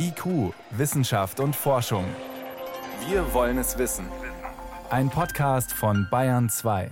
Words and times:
IQ, 0.00 0.54
Wissenschaft 0.70 1.40
und 1.40 1.56
Forschung. 1.56 2.04
Wir 3.08 3.34
wollen 3.34 3.58
es 3.58 3.76
wissen. 3.78 4.06
Ein 4.90 5.10
Podcast 5.10 5.72
von 5.72 6.06
Bayern 6.08 6.48
2. 6.48 6.90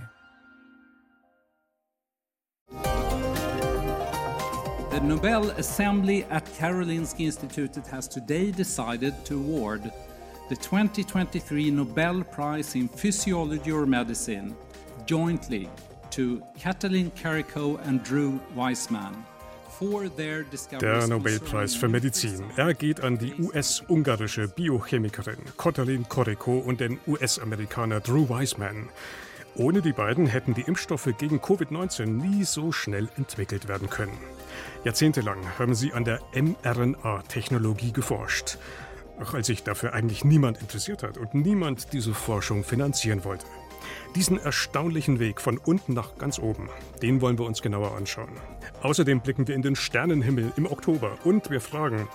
The 4.91 4.99
Nobel 5.01 5.51
Assembly 5.57 6.25
at 6.29 6.43
Karolinska 6.59 7.25
Institutet 7.25 7.87
has 7.89 8.09
today 8.09 8.51
decided 8.51 9.13
to 9.25 9.35
award 9.35 9.89
the 10.49 10.55
2023 10.55 11.71
Nobel 11.71 12.23
Prize 12.25 12.75
in 12.75 12.89
Physiology 12.89 13.71
or 13.71 13.85
Medicine 13.85 14.53
jointly 15.05 15.69
to 16.09 16.41
Katalin 16.59 17.11
Kariko 17.11 17.79
and 17.87 18.03
Drew 18.03 18.39
Weissman. 18.53 19.23
Der 20.81 21.07
Nobelpreis 21.07 21.75
für 21.75 21.87
Medizin. 21.87 22.43
Er 22.55 22.73
geht 22.73 23.01
an 23.01 23.17
die 23.17 23.33
US-ungarische 23.39 24.47
Biochemikerin 24.47 25.37
Katalin 25.57 26.07
Koreko 26.09 26.57
und 26.57 26.79
den 26.79 26.99
US-Amerikaner 27.05 27.99
Drew 27.99 28.27
Weissman. 28.29 28.89
Ohne 29.55 29.81
die 29.81 29.93
beiden 29.93 30.27
hätten 30.27 30.53
die 30.53 30.61
Impfstoffe 30.61 31.09
gegen 31.17 31.39
Covid-19 31.39 32.05
nie 32.05 32.43
so 32.43 32.71
schnell 32.71 33.09
entwickelt 33.17 33.67
werden 33.67 33.89
können. 33.89 34.17
Jahrzehntelang 34.83 35.39
haben 35.57 35.75
sie 35.75 35.93
an 35.93 36.05
der 36.05 36.21
mRNA-Technologie 36.33 37.91
geforscht. 37.91 38.57
Auch 39.19 39.33
als 39.33 39.47
sich 39.47 39.63
dafür 39.63 39.93
eigentlich 39.93 40.23
niemand 40.23 40.61
interessiert 40.61 41.03
hat 41.03 41.17
und 41.17 41.33
niemand 41.33 41.93
diese 41.93 42.13
Forschung 42.13 42.63
finanzieren 42.63 43.23
wollte. 43.23 43.45
Diesen 44.15 44.39
erstaunlichen 44.39 45.19
Weg 45.19 45.41
von 45.41 45.57
unten 45.57 45.93
nach 45.93 46.17
ganz 46.17 46.39
oben, 46.39 46.69
den 47.01 47.21
wollen 47.21 47.37
wir 47.37 47.45
uns 47.45 47.61
genauer 47.61 47.95
anschauen. 47.95 48.31
Außerdem 48.81 49.21
blicken 49.21 49.47
wir 49.47 49.55
in 49.55 49.61
den 49.61 49.75
Sternenhimmel 49.75 50.51
im 50.55 50.65
Oktober 50.65 51.17
und 51.23 51.49
wir 51.49 51.61
fragen, 51.61 52.07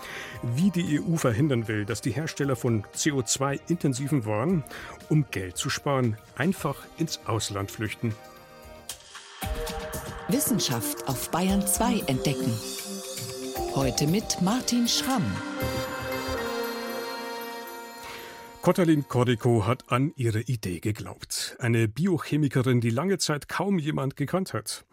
wie 0.54 0.70
die 0.70 1.00
EU 1.00 1.16
verhindern 1.16 1.68
will, 1.68 1.84
dass 1.84 2.00
die 2.00 2.12
Hersteller 2.12 2.56
von 2.56 2.84
CO2-intensiven 2.96 4.26
Waren, 4.26 4.64
um 5.08 5.26
Geld 5.30 5.56
zu 5.56 5.70
sparen, 5.70 6.16
einfach 6.36 6.76
ins 6.98 7.20
Ausland 7.26 7.70
flüchten. 7.70 8.14
Wissenschaft 10.28 11.08
auf 11.08 11.30
Bayern 11.30 11.66
2 11.66 12.04
entdecken. 12.06 12.52
Heute 13.74 14.06
mit 14.06 14.40
Martin 14.40 14.88
Schramm. 14.88 15.24
Kotalin 18.62 19.08
Koriko 19.08 19.66
hat 19.66 19.90
an 19.90 20.12
ihre 20.14 20.42
Idee 20.42 20.78
geglaubt. 20.78 21.56
Eine 21.58 21.88
Biochemikerin, 21.88 22.80
die 22.80 22.90
lange 22.90 23.18
Zeit 23.18 23.48
kaum 23.48 23.76
jemand 23.76 24.14
gekannt 24.14 24.52
hat, 24.52 24.84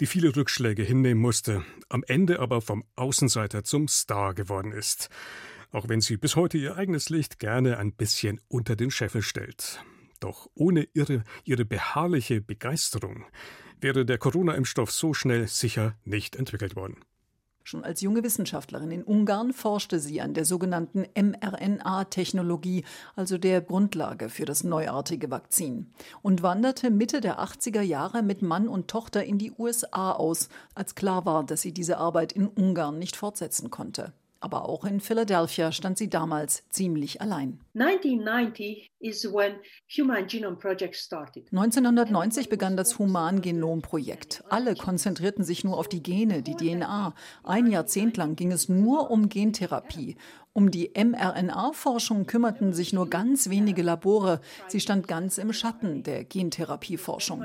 die 0.00 0.06
viele 0.06 0.34
Rückschläge 0.34 0.82
hinnehmen 0.82 1.22
musste, 1.22 1.62
am 1.88 2.02
Ende 2.08 2.40
aber 2.40 2.60
vom 2.60 2.82
Außenseiter 2.96 3.62
zum 3.62 3.86
Star 3.86 4.34
geworden 4.34 4.72
ist. 4.72 5.08
Auch 5.70 5.88
wenn 5.88 6.00
sie 6.00 6.16
bis 6.16 6.34
heute 6.34 6.58
ihr 6.58 6.76
eigenes 6.76 7.10
Licht 7.10 7.38
gerne 7.38 7.78
ein 7.78 7.92
bisschen 7.92 8.40
unter 8.48 8.74
den 8.74 8.90
Scheffel 8.90 9.22
stellt. 9.22 9.84
Doch 10.18 10.50
ohne 10.54 10.88
ihre, 10.92 11.22
ihre 11.44 11.64
beharrliche 11.64 12.40
Begeisterung 12.40 13.24
wäre 13.80 14.04
der 14.04 14.18
Corona-Impfstoff 14.18 14.90
so 14.90 15.14
schnell 15.14 15.46
sicher 15.46 15.94
nicht 16.04 16.34
entwickelt 16.34 16.74
worden. 16.74 16.96
Schon 17.64 17.84
als 17.84 18.00
junge 18.00 18.22
Wissenschaftlerin 18.22 18.90
in 18.90 19.04
Ungarn 19.04 19.52
forschte 19.52 20.00
sie 20.00 20.20
an 20.20 20.34
der 20.34 20.44
sogenannten 20.44 21.06
mRNA-Technologie, 21.14 22.84
also 23.14 23.38
der 23.38 23.60
Grundlage 23.60 24.28
für 24.28 24.44
das 24.44 24.64
neuartige 24.64 25.30
Vakzin, 25.30 25.92
und 26.22 26.42
wanderte 26.42 26.90
Mitte 26.90 27.20
der 27.20 27.38
80er 27.40 27.82
Jahre 27.82 28.22
mit 28.22 28.42
Mann 28.42 28.68
und 28.68 28.88
Tochter 28.88 29.24
in 29.24 29.38
die 29.38 29.52
USA 29.56 30.12
aus, 30.12 30.48
als 30.74 30.94
klar 30.94 31.24
war, 31.24 31.44
dass 31.44 31.62
sie 31.62 31.72
diese 31.72 31.98
Arbeit 31.98 32.32
in 32.32 32.48
Ungarn 32.48 32.98
nicht 32.98 33.16
fortsetzen 33.16 33.70
konnte. 33.70 34.12
Aber 34.42 34.68
auch 34.68 34.84
in 34.84 34.98
Philadelphia 34.98 35.70
stand 35.70 35.96
sie 35.96 36.10
damals 36.10 36.68
ziemlich 36.68 37.20
allein. 37.20 37.60
1990 41.52 42.48
begann 42.48 42.76
das 42.76 42.98
Humangenom-Projekt. 42.98 44.42
Alle 44.48 44.74
konzentrierten 44.74 45.44
sich 45.44 45.62
nur 45.62 45.78
auf 45.78 45.88
die 45.88 46.02
Gene, 46.02 46.42
die 46.42 46.56
DNA. 46.56 47.14
Ein 47.44 47.70
Jahrzehnt 47.70 48.16
lang 48.16 48.34
ging 48.34 48.50
es 48.50 48.68
nur 48.68 49.12
um 49.12 49.28
Gentherapie. 49.28 50.16
Um 50.52 50.72
die 50.72 50.90
mRNA-Forschung 50.92 52.26
kümmerten 52.26 52.72
sich 52.72 52.92
nur 52.92 53.08
ganz 53.08 53.48
wenige 53.48 53.82
Labore. 53.82 54.40
Sie 54.66 54.80
stand 54.80 55.06
ganz 55.06 55.38
im 55.38 55.52
Schatten 55.52 56.02
der 56.02 56.24
Gentherapieforschung. 56.24 57.44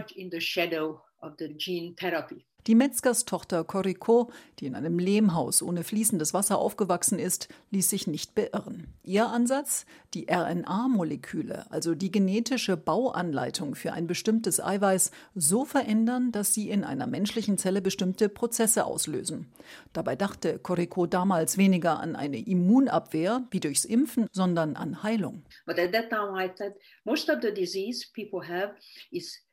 Die 2.68 2.76
Metzgerstochter 2.76 3.64
Koriko, 3.64 4.30
die 4.60 4.66
in 4.66 4.76
einem 4.76 5.00
Lehmhaus 5.00 5.62
ohne 5.62 5.86
fließendes 5.86 6.34
Wasser 6.34 6.60
aufgewachsen 6.60 7.18
ist, 7.18 7.48
ließ 7.72 7.90
sich 7.90 8.08
nicht 8.08 8.36
beirren. 8.36 8.88
Ihr 9.04 9.28
Ansatz? 9.28 9.86
Die 10.14 10.28
RNA-Moleküle, 10.30 11.72
also 11.72 11.96
die 11.96 12.12
genetische 12.12 12.76
Bauanleitung 12.76 13.76
für 13.76 13.94
ein 13.94 14.06
bestimmtes 14.06 14.62
Eiweiß, 14.62 15.12
so 15.34 15.64
verändern, 15.64 16.34
dass 16.34 16.54
sie 16.54 16.70
in 16.70 16.84
einer 16.84 17.08
menschlichen 17.08 17.58
Zelle 17.58 17.82
bestimmte 17.82 18.28
Prozesse 18.28 18.84
auslösen. 18.84 19.48
Dabei 19.94 20.18
dachte 20.18 20.60
Koriko 20.60 21.06
damals 21.06 21.58
weniger 21.58 22.02
an 22.02 22.18
eine 22.18 22.40
Immunabwehr 22.40 23.48
wie 23.50 23.62
durchs 23.62 23.86
Impfen, 23.86 24.28
sondern 24.34 24.76
an 24.76 25.04
Heilung. 25.04 25.44
But 25.66 25.80
at 25.80 25.94
that 25.94 26.10
time 26.10 26.34
I 26.38 26.50
thought 26.50 26.76
most 27.06 27.30
of 27.30 27.38
the 27.42 27.54
disease 27.54 28.06
people 28.14 28.46
have 28.46 28.74
is 29.10 29.47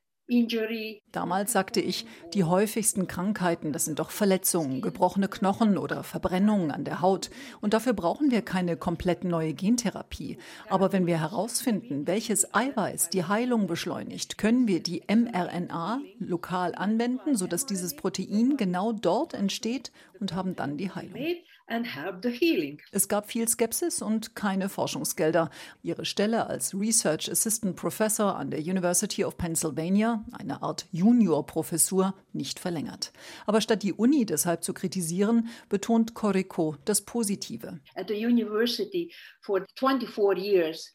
Damals 1.12 1.52
sagte 1.52 1.80
ich, 1.80 2.06
die 2.32 2.44
häufigsten 2.44 3.06
Krankheiten, 3.06 3.72
das 3.72 3.84
sind 3.84 3.98
doch 3.98 4.10
Verletzungen, 4.10 4.80
gebrochene 4.80 5.28
Knochen 5.28 5.76
oder 5.76 6.02
Verbrennungen 6.02 6.70
an 6.70 6.84
der 6.84 7.02
Haut. 7.02 7.30
Und 7.60 7.74
dafür 7.74 7.92
brauchen 7.92 8.30
wir 8.30 8.40
keine 8.40 8.76
komplett 8.78 9.24
neue 9.24 9.52
Gentherapie. 9.52 10.38
Aber 10.70 10.92
wenn 10.92 11.06
wir 11.06 11.20
herausfinden, 11.20 12.06
welches 12.06 12.54
Eiweiß 12.54 13.10
die 13.10 13.24
Heilung 13.24 13.66
beschleunigt, 13.66 14.38
können 14.38 14.66
wir 14.66 14.82
die 14.82 15.02
mRNA 15.06 16.00
lokal 16.18 16.74
anwenden, 16.74 17.36
sodass 17.36 17.66
dieses 17.66 17.94
Protein 17.94 18.56
genau 18.56 18.92
dort 18.92 19.34
entsteht 19.34 19.92
und 20.20 20.34
haben 20.34 20.56
dann 20.56 20.78
die 20.78 20.90
Heilung. 20.90 21.20
Es 21.66 23.08
gab 23.08 23.30
viel 23.30 23.48
Skepsis 23.48 24.02
und 24.02 24.36
keine 24.36 24.68
Forschungsgelder. 24.68 25.50
Ihre 25.82 26.04
Stelle 26.04 26.46
als 26.46 26.74
Research 26.74 27.30
Assistant 27.30 27.76
Professor 27.76 28.36
an 28.36 28.50
der 28.50 28.60
University 28.60 29.24
of 29.24 29.38
Pennsylvania, 29.38 30.24
eine 30.32 30.62
Art 30.62 30.86
Juniorprofessur, 30.92 32.14
nicht 32.32 32.60
verlängert. 32.60 33.12
Aber 33.46 33.60
statt 33.60 33.82
die 33.82 33.94
Uni 33.94 34.26
deshalb 34.26 34.62
zu 34.62 34.74
kritisieren, 34.74 35.48
betont 35.70 36.14
Corico 36.14 36.76
das 36.84 37.00
Positive. 37.00 37.80
At 37.94 38.08
the 38.08 38.26
university 38.26 39.12
for 39.40 39.64
24 39.76 40.36
years 40.36 40.92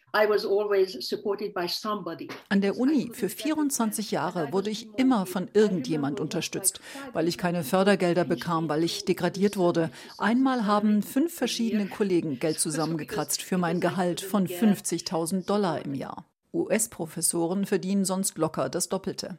an 2.50 2.62
der 2.62 2.78
Uni 2.78 3.12
für 3.14 3.30
24 3.30 4.12
Jahre 4.12 4.52
wurde 4.52 4.70
ich 4.70 4.88
immer 4.98 5.26
von 5.26 5.48
irgendjemand 5.54 6.20
unterstützt, 6.20 6.80
weil 7.14 7.28
ich 7.28 7.38
keine 7.38 7.64
Fördergelder 7.64 8.26
bekam, 8.26 8.70
weil 8.70 8.84
ich 8.84 9.06
degradiert 9.06 9.58
wurde. 9.58 9.90
Einmal 10.18 10.66
haben 10.66 11.04
fünf 11.04 11.34
verschiedene 11.34 11.88
Kollegen 11.88 12.40
Geld 12.40 12.60
zusammengekratzt 12.60 13.42
für 13.42 13.58
mein 13.58 13.80
Gehalt 13.80 14.22
von 14.22 14.48
50.000 14.48 15.46
Dollar 15.46 15.86
im 15.86 15.94
Jahr. 15.94 16.26
US-Professoren 16.54 17.66
verdienen 17.66 18.06
sonst 18.06 18.38
locker 18.38 18.70
das 18.70 18.90
Doppelte. 18.90 19.38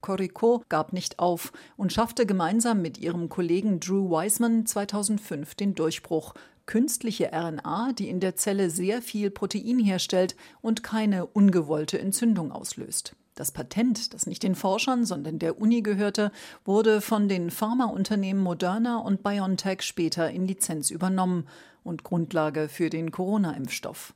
Corico 0.00 0.64
gab 0.68 0.92
nicht 0.92 1.18
auf 1.18 1.52
und 1.76 1.92
schaffte 1.92 2.26
gemeinsam 2.26 2.82
mit 2.82 2.98
ihrem 2.98 3.28
Kollegen 3.28 3.80
Drew 3.80 4.10
Wiseman 4.10 4.66
2005 4.66 5.54
den 5.54 5.74
Durchbruch 5.74 6.34
künstliche 6.66 7.32
RNA, 7.32 7.92
die 7.94 8.08
in 8.08 8.20
der 8.20 8.36
Zelle 8.36 8.70
sehr 8.70 9.02
viel 9.02 9.30
Protein 9.30 9.80
herstellt 9.80 10.36
und 10.60 10.84
keine 10.84 11.26
ungewollte 11.26 11.98
Entzündung 11.98 12.52
auslöst. 12.52 13.16
Das 13.34 13.50
Patent, 13.50 14.14
das 14.14 14.26
nicht 14.26 14.42
den 14.42 14.54
Forschern, 14.54 15.04
sondern 15.04 15.38
der 15.38 15.60
Uni 15.60 15.82
gehörte, 15.82 16.30
wurde 16.64 17.00
von 17.00 17.28
den 17.28 17.50
Pharmaunternehmen 17.50 18.42
Moderna 18.42 18.98
und 18.98 19.22
BioNTech 19.22 19.82
später 19.82 20.30
in 20.30 20.46
Lizenz 20.46 20.90
übernommen 20.90 21.48
und 21.82 22.04
Grundlage 22.04 22.68
für 22.68 22.90
den 22.90 23.10
Corona-Impfstoff. 23.10 24.14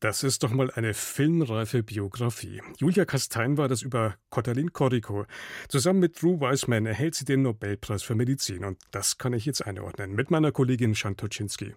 Das 0.00 0.22
ist 0.22 0.42
doch 0.42 0.50
mal 0.50 0.70
eine 0.70 0.94
filmreife 0.94 1.82
Biografie. 1.82 2.62
Julia 2.78 3.04
Kastein 3.04 3.58
war 3.58 3.68
das 3.68 3.82
über 3.82 4.14
Kotalin 4.30 4.72
Koriko. 4.72 5.26
Zusammen 5.68 6.00
mit 6.00 6.22
Drew 6.22 6.40
Weissman 6.40 6.86
erhält 6.86 7.14
sie 7.14 7.26
den 7.26 7.42
Nobelpreis 7.42 8.02
für 8.02 8.14
Medizin. 8.14 8.64
Und 8.64 8.78
das 8.92 9.18
kann 9.18 9.34
ich 9.34 9.44
jetzt 9.44 9.66
einordnen 9.66 10.14
mit 10.14 10.30
meiner 10.30 10.52
Kollegin 10.52 10.94
Shan 10.94 11.18
Toczynski. 11.18 11.74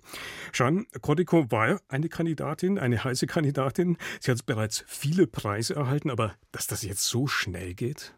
Shan, 0.53 0.87
Koriko 1.01 1.51
war 1.51 1.81
eine 1.89 2.07
Kandidatin, 2.07 2.79
eine 2.79 3.03
heiße 3.03 3.27
Kandidatin. 3.27 3.97
Sie 4.21 4.31
hat 4.31 4.45
bereits 4.45 4.85
viele 4.87 5.27
Preise 5.27 5.75
erhalten, 5.75 6.09
aber 6.09 6.33
dass 6.53 6.65
das 6.65 6.81
jetzt 6.83 7.03
so 7.03 7.27
schnell 7.27 7.73
geht? 7.73 8.13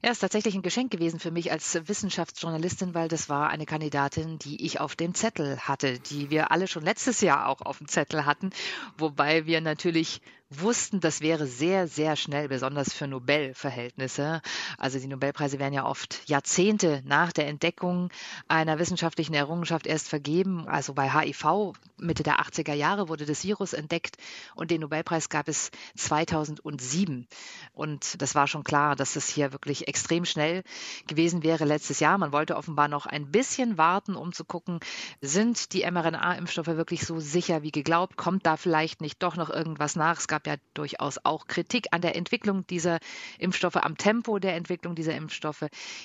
Ja, 0.00 0.12
ist 0.12 0.20
tatsächlich 0.20 0.54
ein 0.54 0.62
Geschenk 0.62 0.92
gewesen 0.92 1.18
für 1.18 1.32
mich 1.32 1.50
als 1.50 1.88
Wissenschaftsjournalistin, 1.88 2.94
weil 2.94 3.08
das 3.08 3.28
war 3.28 3.50
eine 3.50 3.66
Kandidatin, 3.66 4.38
die 4.38 4.64
ich 4.64 4.78
auf 4.78 4.94
dem 4.94 5.12
Zettel 5.12 5.58
hatte, 5.58 5.98
die 5.98 6.30
wir 6.30 6.52
alle 6.52 6.68
schon 6.68 6.84
letztes 6.84 7.20
Jahr 7.20 7.48
auch 7.48 7.62
auf 7.62 7.78
dem 7.78 7.88
Zettel 7.88 8.24
hatten, 8.24 8.50
wobei 8.96 9.46
wir 9.46 9.60
natürlich 9.60 10.20
wussten, 10.50 11.00
das 11.00 11.20
wäre 11.20 11.46
sehr, 11.46 11.88
sehr 11.88 12.16
schnell, 12.16 12.48
besonders 12.48 12.92
für 12.92 13.06
Nobelverhältnisse. 13.06 14.40
Also 14.78 14.98
die 14.98 15.06
Nobelpreise 15.06 15.58
werden 15.58 15.74
ja 15.74 15.84
oft 15.84 16.26
Jahrzehnte 16.26 17.02
nach 17.04 17.32
der 17.32 17.48
Entdeckung 17.48 18.10
einer 18.48 18.78
wissenschaftlichen 18.78 19.34
Errungenschaft 19.34 19.86
erst 19.86 20.08
vergeben. 20.08 20.66
Also 20.66 20.94
bei 20.94 21.10
HIV 21.10 21.74
Mitte 21.98 22.22
der 22.22 22.40
80er 22.40 22.74
Jahre 22.74 23.08
wurde 23.08 23.26
das 23.26 23.44
Virus 23.44 23.72
entdeckt 23.72 24.16
und 24.54 24.70
den 24.70 24.80
Nobelpreis 24.80 25.28
gab 25.28 25.48
es 25.48 25.70
2007. 25.96 27.26
Und 27.72 28.22
das 28.22 28.34
war 28.34 28.46
schon 28.46 28.64
klar, 28.64 28.96
dass 28.96 29.14
das 29.14 29.28
hier 29.28 29.52
wirklich 29.52 29.88
extrem 29.88 30.24
schnell 30.24 30.62
gewesen 31.06 31.42
wäre 31.42 31.64
letztes 31.64 32.00
Jahr. 32.00 32.16
Man 32.18 32.32
wollte 32.32 32.56
offenbar 32.56 32.88
noch 32.88 33.06
ein 33.06 33.30
bisschen 33.30 33.78
warten, 33.78 34.16
um 34.16 34.32
zu 34.32 34.44
gucken, 34.44 34.80
sind 35.20 35.72
die 35.72 35.84
mRNA-Impfstoffe 35.90 36.68
wirklich 36.68 37.04
so 37.04 37.20
sicher 37.20 37.62
wie 37.62 37.72
geglaubt? 37.72 38.16
Kommt 38.16 38.46
da 38.46 38.56
vielleicht 38.56 39.00
nicht 39.00 39.22
doch 39.22 39.36
noch 39.36 39.50
irgendwas 39.50 39.96
nach? 39.96 40.18
Es 40.18 40.28
gab 40.28 40.37
gab 40.38 40.46
ja 40.46 40.56
durchaus 40.74 41.18
auch 41.24 41.48
Kritik 41.48 41.88
an 41.90 42.00
der 42.00 42.14
Entwicklung 42.14 42.64
dieser 42.68 43.00
Impfstoffe, 43.38 43.76
am 43.76 43.96
Tempo 43.96 44.38
der 44.38 44.54
Entwicklung 44.54 44.94
dieser 44.94 45.16
Impfstoffe. 45.16 45.64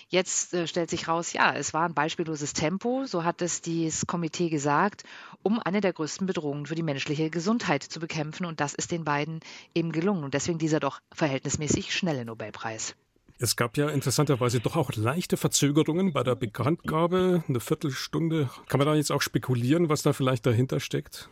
Jetzt 0.09 0.55
äh, 0.55 0.65
stellt 0.65 0.89
sich 0.89 1.07
raus, 1.07 1.33
ja, 1.33 1.53
es 1.53 1.73
war 1.73 1.85
ein 1.87 1.93
beispielloses 1.93 2.53
Tempo, 2.53 3.05
so 3.05 3.23
hat 3.23 3.43
es 3.43 3.61
dieses 3.61 4.07
Komitee 4.07 4.49
gesagt, 4.49 5.03
um 5.43 5.59
eine 5.59 5.81
der 5.81 5.93
größten 5.93 6.25
Bedrohungen 6.25 6.65
für 6.65 6.73
die 6.73 6.81
menschliche 6.81 7.29
Gesundheit 7.29 7.83
zu 7.83 7.99
bekämpfen. 7.99 8.45
Und 8.45 8.59
das 8.59 8.73
ist 8.73 8.91
den 8.91 9.03
beiden 9.03 9.39
eben 9.75 9.91
gelungen. 9.91 10.23
Und 10.23 10.33
deswegen 10.33 10.57
dieser 10.57 10.79
doch 10.79 10.99
verhältnismäßig 11.13 11.93
schnelle 11.93 12.25
Nobelpreis. 12.25 12.95
Es 13.37 13.55
gab 13.55 13.77
ja 13.77 13.89
interessanterweise 13.89 14.61
doch 14.61 14.75
auch 14.75 14.91
leichte 14.95 15.37
Verzögerungen 15.37 16.11
bei 16.11 16.23
der 16.23 16.35
Bekanntgabe, 16.35 17.43
eine 17.47 17.59
Viertelstunde. 17.59 18.49
Kann 18.67 18.79
man 18.79 18.87
da 18.87 18.95
jetzt 18.95 19.11
auch 19.11 19.21
spekulieren, 19.21 19.89
was 19.89 20.01
da 20.01 20.13
vielleicht 20.13 20.47
dahinter 20.47 20.79
steckt? 20.79 21.29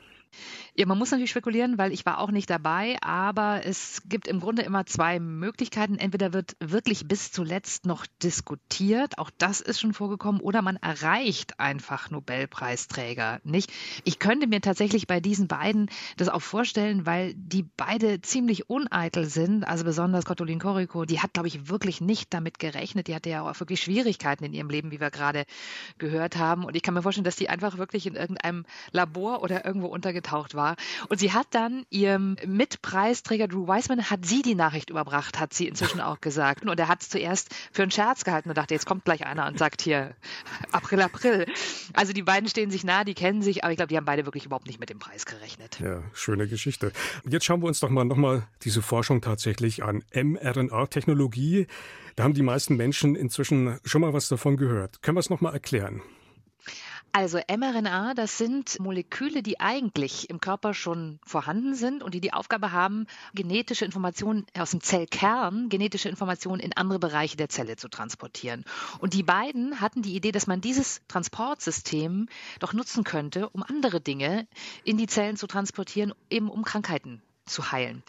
Ja, 0.82 0.88
man 0.88 0.98
muss 0.98 1.12
natürlich 1.12 1.30
spekulieren, 1.30 1.78
weil 1.78 1.92
ich 1.92 2.08
war 2.08 2.18
auch 2.18 2.32
nicht 2.32 2.50
dabei, 2.50 2.98
aber 3.02 3.62
es 3.64 4.02
gibt 4.06 4.28
im 4.28 4.40
Grunde 4.40 4.64
immer 4.64 4.88
zwei 4.88 5.20
Möglichkeiten. 5.20 6.00
Entweder 6.00 6.34
wird 6.34 6.56
wirklich 6.60 7.08
bis 7.08 7.32
zuletzt 7.32 7.86
noch 7.86 8.08
diskutiert, 8.24 9.20
auch 9.20 9.30
das 9.38 9.62
ist 9.62 9.80
schon 9.80 9.94
vorgekommen, 9.94 10.42
oder 10.42 10.64
man 10.64 10.78
erreicht 10.78 11.60
einfach 11.60 12.10
Nobelpreisträger, 12.10 13.42
nicht? 13.44 13.72
Ich 14.06 14.18
könnte 14.18 14.48
mir 14.48 14.60
tatsächlich 14.60 15.06
bei 15.06 15.20
diesen 15.20 15.48
beiden 15.48 15.88
das 16.18 16.30
auch 16.30 16.42
vorstellen, 16.42 17.06
weil 17.06 17.36
die 17.36 17.62
beide 17.78 18.20
ziemlich 18.22 18.68
uneitel 18.68 19.26
sind, 19.26 19.66
also 19.66 19.84
besonders 19.84 20.26
Kottolin 20.26 20.58
Koriko, 20.58 21.06
die 21.06 21.20
hat, 21.20 21.34
glaube 21.34 21.48
ich, 21.48 21.70
wirklich 21.70 22.02
nicht 22.02 22.34
damit 22.34 22.58
gerechnet. 22.58 23.08
Die 23.08 23.14
hatte 23.14 23.30
ja 23.30 23.48
auch 23.48 23.60
wirklich 23.60 23.84
Schwierigkeiten 23.84 24.46
in 24.46 24.54
ihrem 24.54 24.72
Leben, 24.72 24.90
wie 24.90 25.00
wir 25.00 25.12
gerade 25.12 25.46
gehört 26.00 26.38
haben. 26.38 26.66
Und 26.66 26.76
ich 26.76 26.82
kann 26.82 26.96
mir 26.96 27.04
vorstellen, 27.04 27.26
dass 27.26 27.36
die 27.36 27.50
einfach 27.50 27.78
wirklich 27.78 28.08
in 28.08 28.16
irgendeinem 28.16 28.66
Labor 28.92 29.44
oder 29.44 29.64
irgendwo 29.64 29.86
untergetaucht 29.86 30.56
war 30.56 30.71
Und 31.10 31.20
sie 31.20 31.34
hat 31.34 31.48
dann 31.52 31.86
ihrem 31.90 32.36
Mitpreisträger 32.46 33.48
Drew 33.48 33.68
Weissman, 33.68 34.10
hat 34.10 34.26
sie 34.26 34.42
die 34.42 34.56
Nachricht 34.56 34.90
überbracht, 34.90 35.40
hat 35.40 35.54
sie 35.54 35.68
inzwischen 35.68 36.02
auch 36.02 36.22
gesagt. 36.22 36.66
Und 36.66 36.80
er 36.80 36.88
hat 36.88 37.02
es 37.02 37.10
zuerst 37.10 37.54
für 37.72 37.84
einen 37.84 37.92
Scherz 37.92 38.24
gehalten 38.24 38.50
und 38.50 38.58
dachte, 38.58 38.74
jetzt 38.74 38.86
kommt 38.86 39.06
gleich 39.06 39.26
einer 39.26 39.48
und 39.48 39.58
sagt 39.58 39.82
hier, 39.82 40.16
April, 40.72 41.02
April. 41.02 41.46
Also 41.94 42.14
die 42.14 42.24
beiden 42.24 42.50
stehen 42.50 42.72
sich 42.72 42.84
nah, 42.84 43.04
die 43.04 43.14
kennen 43.14 43.42
sich, 43.42 43.64
aber 43.64 43.72
ich 43.72 43.78
glaube, 43.78 43.90
die 43.90 43.98
haben 43.98 44.06
beide 44.06 44.26
wirklich 44.26 44.46
überhaupt 44.46 44.68
nicht 44.68 44.80
mit 44.80 44.90
dem 44.90 45.00
Preis 45.00 45.26
gerechnet. 45.26 45.80
Ja, 45.80 46.04
schöne 46.14 46.48
Geschichte. 46.48 46.92
Jetzt 47.28 47.46
schauen 47.46 47.62
wir 47.62 47.68
uns 47.68 47.80
doch 47.80 47.90
mal 47.90 48.06
nochmal 48.06 48.48
diese 48.64 48.82
Forschung 48.82 49.22
tatsächlich 49.22 49.84
an. 49.84 50.04
mRNA-Technologie. 50.14 51.68
Da 52.16 52.24
haben 52.24 52.34
die 52.34 52.44
meisten 52.44 52.76
Menschen 52.76 53.16
inzwischen 53.16 53.80
schon 53.86 54.02
mal 54.02 54.14
was 54.14 54.28
davon 54.28 54.58
gehört. 54.58 55.02
Können 55.02 55.16
wir 55.16 55.22
es 55.22 55.30
nochmal 55.30 55.54
erklären? 55.54 56.02
Also 57.14 57.40
mRNA, 57.40 58.14
das 58.14 58.38
sind 58.38 58.80
Moleküle, 58.80 59.44
die 59.44 59.60
eigentlich 59.60 60.30
im 60.30 60.40
Körper 60.40 60.74
schon 60.74 61.20
vorhanden 61.26 61.76
sind 61.76 62.04
und 62.04 62.14
die 62.14 62.22
die 62.22 62.32
Aufgabe 62.32 62.72
haben, 62.72 63.06
genetische 63.34 63.84
Informationen 63.84 64.46
aus 64.58 64.72
dem 64.72 64.80
Zellkern, 64.80 65.68
genetische 65.68 66.08
Informationen 66.08 66.62
in 66.62 66.76
andere 66.78 67.00
Bereiche 67.00 67.36
der 67.36 67.50
Zelle 67.50 67.76
zu 67.76 67.90
transportieren. 67.90 68.64
Und 69.00 69.14
die 69.14 69.24
beiden 69.24 69.82
hatten 69.82 70.02
die 70.02 70.16
Idee, 70.16 70.32
dass 70.32 70.48
man 70.48 70.62
dieses 70.62 71.02
Transportsystem 71.10 72.30
doch 72.60 72.72
nutzen 72.72 73.04
könnte, 73.04 73.50
um 73.50 73.64
andere 73.64 74.00
Dinge 74.00 74.48
in 74.86 74.98
die 74.98 75.08
Zellen 75.08 75.36
zu 75.36 75.48
transportieren, 75.48 76.14
eben 76.30 76.50
um 76.50 76.64
Krankheiten 76.64 77.22
zu 77.52 77.72
heilen. 77.72 78.04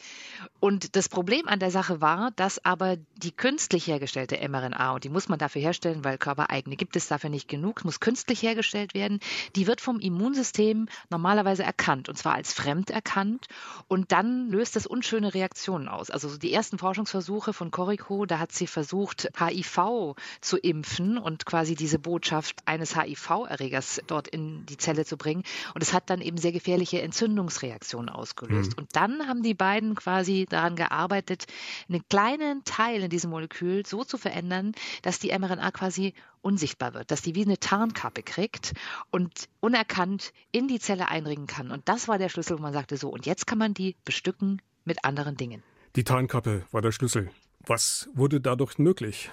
Und 0.61 0.97
das 0.97 1.09
Problem 1.09 1.49
an 1.49 1.59
der 1.59 1.71
Sache 1.71 2.00
war, 2.00 2.31
dass 2.33 2.65
aber 2.65 2.97
die 3.17 3.33
künstlich 3.33 3.87
hergestellte 3.87 4.37
mRNA, 4.49 4.93
und 4.93 5.05
die 5.05 5.09
muss 5.09 5.29
man 5.29 5.39
dafür 5.39 5.61
herstellen, 5.61 6.05
weil 6.05 6.19
körpereigene 6.19 6.77
gibt 6.77 6.97
es 6.97 7.09
dafür 7.09 7.31
nicht 7.31 7.49
genug, 7.49 7.85
muss 7.85 8.00
künstlich 8.00 8.43
hergestellt 8.43 8.94
werden, 8.94 9.21
die 9.56 9.67
wird 9.67 9.81
vom 9.81 10.00
Immunsystem 10.00 10.89
normalerweise 11.11 11.62
erkannt, 11.62 12.09
und 12.09 12.17
zwar 12.17 12.35
als 12.35 12.53
fremd 12.53 12.91
erkannt. 12.91 13.49
Und 13.89 14.12
dann 14.12 14.49
löst 14.49 14.77
das 14.77 14.87
unschöne 14.87 15.35
Reaktionen 15.35 15.89
aus. 15.89 16.11
Also 16.11 16.37
die 16.37 16.53
ersten 16.53 16.79
Forschungsversuche 16.79 17.53
von 17.53 17.71
Corico, 17.71 18.27
da 18.27 18.39
hat 18.39 18.53
sie 18.53 18.67
versucht, 18.67 19.29
HIV 19.39 20.15
zu 20.41 20.56
impfen 20.59 21.19
und 21.19 21.47
quasi 21.47 21.75
diese 21.75 21.99
Botschaft 21.99 22.56
eines 22.67 22.97
HIV-Erregers 22.97 24.00
dort 24.06 24.29
in 24.29 24.65
die 24.67 24.77
Zelle 24.77 25.05
zu 25.05 25.17
bringen. 25.17 25.43
Und 25.75 25.83
es 25.83 25.93
hat 25.93 26.11
dann 26.11 26.21
eben 26.21 26.37
sehr 26.37 26.53
gefährliche 26.53 27.03
Entzündungsreaktionen 27.03 28.09
ausgelöst. 28.09 28.77
Mhm. 28.77 28.83
Und 28.83 28.97
dann 28.97 29.27
haben 29.32 29.43
die 29.43 29.55
beiden 29.55 29.94
quasi 29.94 30.44
daran 30.46 30.76
gearbeitet, 30.76 31.46
einen 31.88 32.06
kleinen 32.11 32.64
Teil 32.64 33.02
in 33.02 33.08
diesem 33.08 33.31
Molekül 33.31 33.87
so 33.87 34.05
zu 34.05 34.19
verändern, 34.19 34.73
dass 35.00 35.20
die 35.20 35.29
mRNA 35.29 35.70
quasi 35.70 36.12
unsichtbar 36.43 36.93
wird, 36.93 37.11
dass 37.11 37.23
die 37.23 37.34
wie 37.34 37.43
eine 37.43 37.58
Tarnkappe 37.58 38.23
kriegt 38.23 38.75
und 39.11 39.49
unerkannt 39.61 40.34
in 40.50 40.69
die 40.69 40.81
Zelle 40.81 41.08
einringen 41.08 41.46
kann. 41.46 41.70
Und 41.70 41.88
das 41.88 42.08
war 42.08 42.19
der 42.19 42.29
Schlüssel, 42.29 42.58
wo 42.58 42.62
man 42.62 42.75
sagte, 42.75 42.99
so, 42.99 43.08
und 43.08 43.25
jetzt 43.25 43.46
kann 43.46 43.56
man 43.56 43.73
die 43.73 43.96
bestücken 44.05 44.61
mit 44.84 45.02
anderen 45.02 45.38
Dingen. 45.38 45.62
Die 45.96 46.05
Tarnkappe 46.05 46.67
war 46.70 46.82
der 46.82 46.93
Schlüssel. 46.93 47.31
Was 47.64 48.11
wurde 48.12 48.38
dadurch 48.38 48.79
möglich? 48.79 49.31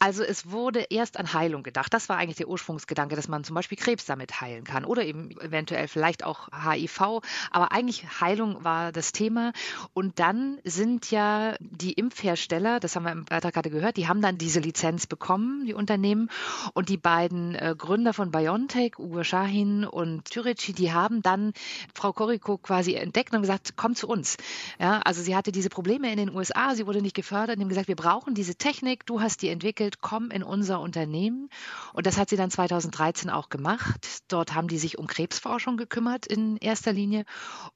Also 0.00 0.22
es 0.22 0.50
wurde 0.50 0.86
erst 0.90 1.18
an 1.18 1.32
Heilung 1.32 1.62
gedacht. 1.62 1.92
Das 1.92 2.08
war 2.08 2.16
eigentlich 2.18 2.36
der 2.36 2.48
Ursprungsgedanke, 2.48 3.16
dass 3.16 3.28
man 3.28 3.42
zum 3.42 3.54
Beispiel 3.54 3.76
Krebs 3.76 4.04
damit 4.04 4.40
heilen 4.40 4.64
kann 4.64 4.84
oder 4.84 5.04
eben 5.04 5.30
eventuell 5.40 5.88
vielleicht 5.88 6.24
auch 6.24 6.48
HIV. 6.52 7.20
Aber 7.50 7.72
eigentlich 7.72 8.20
Heilung 8.20 8.62
war 8.62 8.92
das 8.92 9.12
Thema. 9.12 9.52
Und 9.94 10.20
dann 10.20 10.58
sind 10.64 11.10
ja 11.10 11.56
die 11.60 11.92
Impfhersteller, 11.92 12.78
das 12.78 12.94
haben 12.94 13.04
wir 13.04 13.12
im 13.12 13.24
Beitrag 13.24 13.54
gerade 13.54 13.70
gehört, 13.70 13.96
die 13.96 14.06
haben 14.06 14.22
dann 14.22 14.38
diese 14.38 14.60
Lizenz 14.60 15.06
bekommen, 15.06 15.66
die 15.66 15.74
Unternehmen. 15.74 16.30
Und 16.74 16.88
die 16.88 16.96
beiden 16.96 17.54
äh, 17.56 17.74
Gründer 17.76 18.12
von 18.12 18.30
BioNTech, 18.30 18.98
Uwe 18.98 19.24
Shahin 19.24 19.84
und 19.84 20.26
Türeci, 20.26 20.72
die 20.72 20.92
haben 20.92 21.22
dann 21.22 21.52
Frau 21.94 22.12
Koriko 22.12 22.58
quasi 22.58 22.94
entdeckt 22.94 23.34
und 23.34 23.40
gesagt, 23.40 23.74
komm 23.76 23.94
zu 23.94 24.06
uns. 24.06 24.36
Ja, 24.78 25.00
also 25.00 25.22
sie 25.22 25.34
hatte 25.34 25.50
diese 25.50 25.70
Probleme 25.70 26.10
in 26.12 26.18
den 26.18 26.34
USA, 26.34 26.74
sie 26.74 26.86
wurde 26.86 27.02
nicht 27.02 27.16
gefördert 27.16 27.56
und 27.56 27.62
haben 27.62 27.68
gesagt, 27.68 27.88
wir 27.88 27.96
brauchen 27.96 28.34
diese 28.34 28.54
Technik, 28.54 29.06
du 29.06 29.20
hast 29.20 29.42
die 29.42 29.48
entwickelt 29.48 29.87
Bild, 29.88 30.00
komm 30.02 30.30
in 30.30 30.42
unser 30.42 30.80
Unternehmen. 30.80 31.48
Und 31.94 32.06
das 32.06 32.18
hat 32.18 32.28
sie 32.28 32.36
dann 32.36 32.50
2013 32.50 33.30
auch 33.30 33.48
gemacht. 33.48 34.22
Dort 34.28 34.54
haben 34.54 34.68
die 34.68 34.76
sich 34.76 34.98
um 34.98 35.06
Krebsforschung 35.06 35.78
gekümmert 35.78 36.26
in 36.26 36.58
erster 36.58 36.92
Linie. 36.92 37.24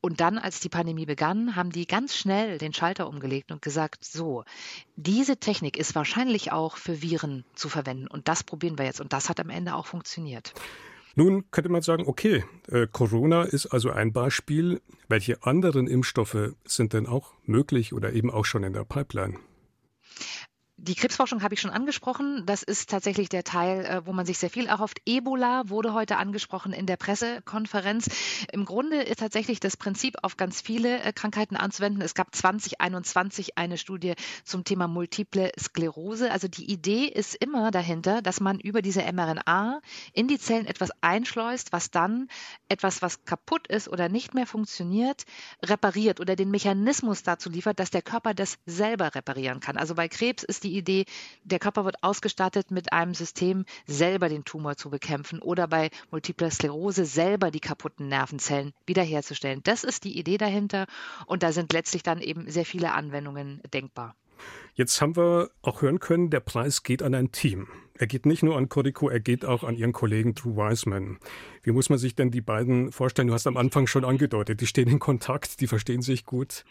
Und 0.03 0.21
dann, 0.21 0.37
als 0.37 0.61
die 0.61 0.69
Pandemie 0.69 1.07
begann, 1.07 1.57
haben 1.57 1.71
die 1.71 1.87
ganz 1.87 2.15
schnell 2.15 2.59
den 2.59 2.75
Schalter 2.75 3.09
umgelegt 3.09 3.51
und 3.51 3.63
gesagt, 3.63 4.05
so, 4.05 4.45
diese 4.97 5.39
Technik 5.39 5.79
ist 5.79 5.95
wahrscheinlich 5.95 6.53
auch 6.53 6.77
für 6.77 7.01
Viren 7.01 7.45
zu 7.55 7.71
verwenden. 7.71 8.09
Und 8.09 8.29
das 8.29 8.45
probieren 8.45 8.77
wir 8.77 8.85
jetzt. 8.85 9.01
Und 9.01 9.15
das 9.15 9.31
hat 9.31 9.41
am 9.41 9.49
Ende 9.49 9.75
auch 9.75 9.87
funktioniert. 9.87 10.53
Nun 11.15 11.51
könnte 11.51 11.71
man 11.71 11.83
sagen, 11.83 12.05
okay, 12.07 12.45
äh, 12.69 12.87
Corona 12.91 13.45
ist 13.45 13.67
also 13.67 13.91
ein 13.91 14.13
Beispiel. 14.13 14.81
Welche 15.09 15.43
anderen 15.45 15.87
Impfstoffe 15.87 16.55
sind 16.65 16.93
denn 16.93 17.07
auch 17.07 17.33
möglich 17.45 17.95
oder 17.95 18.13
eben 18.13 18.31
auch 18.31 18.45
schon 18.45 18.65
in 18.65 18.73
der 18.75 18.85
Pipeline? 18.85 19.39
Die 20.85 20.97
Krebsforschung 20.97 21.45
habe 21.45 21.55
ich 21.55 21.61
schon 21.61 21.71
angesprochen. 21.71 22.43
Das 22.45 22.65
ist 22.65 22.91
tatsächlich 22.91 23.29
der 23.29 23.45
Teil, 23.45 23.85
äh, 23.85 24.05
wo 24.05 24.13
man 24.13 24.27
sich 24.27 24.39
sehr 24.39 24.51
viel 24.51 24.67
erhofft. 24.67 25.01
Ebola 25.07 25.69
wurde 25.69 25.95
heute 25.95 26.17
angesprochen 26.17 26.73
in 26.73 26.87
der 26.87 26.97
Pressekonferenz. 26.97 28.11
Im 28.51 28.65
Grunde 28.65 29.01
ist 29.01 29.21
tatsächlich 29.21 29.61
das 29.61 29.77
Prinzip 29.77 30.17
auf 30.25 30.37
ganz 30.37 30.61
viele 30.61 31.01
äh, 31.03 31.13
Krankheiten 31.13 31.55
anzuwenden. 31.55 32.03
Es 32.03 32.15
gab 32.15 32.35
2021 32.35 33.59
eine 33.59 33.79
Studie 33.79 34.15
zum 34.43 34.65
Thema 34.65 34.89
multiple 34.89 35.53
Sklerose. 35.57 36.33
Also 36.33 36.49
die 36.49 36.69
Idee 36.69 37.05
ist 37.05 37.37
immer 37.37 37.71
dahinter, 37.71 38.21
dass 38.21 38.41
man 38.41 38.59
über 38.59 38.83
diese 38.83 39.03
mRNA 39.03 39.83
in 40.13 40.27
die 40.27 40.41
Zellen 40.41 40.67
etwas 40.67 40.91
einschleust, 41.01 41.73
was 41.73 41.93
dann 41.93 42.27
etwas, 42.69 43.03
was 43.03 43.25
kaputt 43.25 43.69
ist 43.69 43.89
oder 43.89 44.09
nicht 44.09 44.35
mehr 44.35 44.49
funktioniert, 44.49 45.27
repariert 45.63 46.19
oder 46.19 46.35
den 46.35 46.51
Mechanismus 46.51 47.23
dazu 47.23 47.51
liefert, 47.51 47.79
dass 47.79 47.91
der 47.91 48.03
Körper 48.03 48.35
das 48.35 48.59
selber 48.67 49.15
reparieren 49.15 49.61
kann. 49.61 49.77
Also 49.77 49.95
bei 49.95 50.09
Krebs 50.09 50.43
ist 50.43 50.65
die 50.65 50.72
Idee, 50.77 51.05
der 51.45 51.59
Körper 51.59 51.85
wird 51.85 52.03
ausgestattet 52.03 52.71
mit 52.71 52.93
einem 52.93 53.15
System, 53.15 53.65
selber 53.87 54.29
den 54.29 54.45
Tumor 54.45 54.77
zu 54.77 54.91
bekämpfen 54.91 55.41
oder 55.41 55.69
bei 55.69 55.91
Multipler 56.11 56.51
Sklerose 56.51 57.05
selber 57.05 57.51
die 57.51 57.61
kaputten 57.61 58.09
Nervenzellen 58.09 58.73
wiederherzustellen. 58.87 59.61
Das 59.65 59.85
ist 59.85 60.05
die 60.05 60.19
Idee 60.19 60.39
dahinter 60.39 60.87
und 61.27 61.43
da 61.43 61.53
sind 61.53 61.73
letztlich 61.73 62.03
dann 62.03 62.21
eben 62.21 62.51
sehr 62.51 62.67
viele 62.67 62.93
Anwendungen 62.93 63.61
denkbar. 63.73 64.15
Jetzt 64.75 65.01
haben 65.01 65.17
wir 65.17 65.51
auch 65.61 65.83
hören 65.83 65.99
können, 65.99 66.31
der 66.31 66.41
Preis 66.41 66.83
geht 66.83 67.03
an 67.03 67.15
ein 67.15 67.31
Team. 67.31 67.69
Er 67.99 68.07
geht 68.07 68.25
nicht 68.25 68.43
nur 68.43 68.57
an 68.57 68.69
Corico, 68.69 69.09
er 69.09 69.21
geht 69.21 69.45
auch 69.45 69.65
an 69.65 69.77
Ihren 69.77 69.93
Kollegen 69.93 70.35
Drew 70.35 70.57
Wiseman. 70.57 71.19
Wie 71.63 71.73
muss 71.73 71.91
man 71.91 71.99
sich 71.99 72.15
denn 72.15 72.31
die 72.31 72.41
beiden 72.41 72.91
vorstellen? 72.91 73.29
Du 73.29 73.35
hast 73.35 73.47
am 73.47 73.57
Anfang 73.59 73.87
schon 73.87 74.05
angedeutet, 74.05 74.61
die 74.61 74.67
stehen 74.67 74.89
in 74.89 74.99
Kontakt, 74.99 75.61
die 75.61 75.67
verstehen 75.67 76.03
sich 76.03 76.25
gut. 76.25 76.65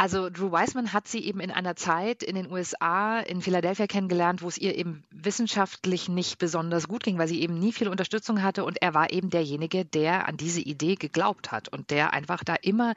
Also 0.00 0.30
Drew 0.30 0.50
Weissman 0.50 0.94
hat 0.94 1.08
sie 1.08 1.22
eben 1.26 1.40
in 1.40 1.50
einer 1.50 1.76
Zeit 1.76 2.22
in 2.22 2.34
den 2.34 2.50
USA, 2.50 3.20
in 3.20 3.42
Philadelphia 3.42 3.86
kennengelernt, 3.86 4.40
wo 4.40 4.48
es 4.48 4.56
ihr 4.56 4.74
eben 4.74 5.04
wissenschaftlich 5.10 6.08
nicht 6.08 6.38
besonders 6.38 6.88
gut 6.88 7.02
ging, 7.02 7.18
weil 7.18 7.28
sie 7.28 7.42
eben 7.42 7.58
nie 7.58 7.70
viel 7.70 7.86
Unterstützung 7.86 8.42
hatte 8.42 8.64
und 8.64 8.80
er 8.80 8.94
war 8.94 9.12
eben 9.12 9.28
derjenige, 9.28 9.84
der 9.84 10.26
an 10.26 10.38
diese 10.38 10.62
Idee 10.62 10.94
geglaubt 10.94 11.52
hat 11.52 11.68
und 11.68 11.90
der 11.90 12.14
einfach 12.14 12.42
da 12.44 12.54
immer 12.54 12.94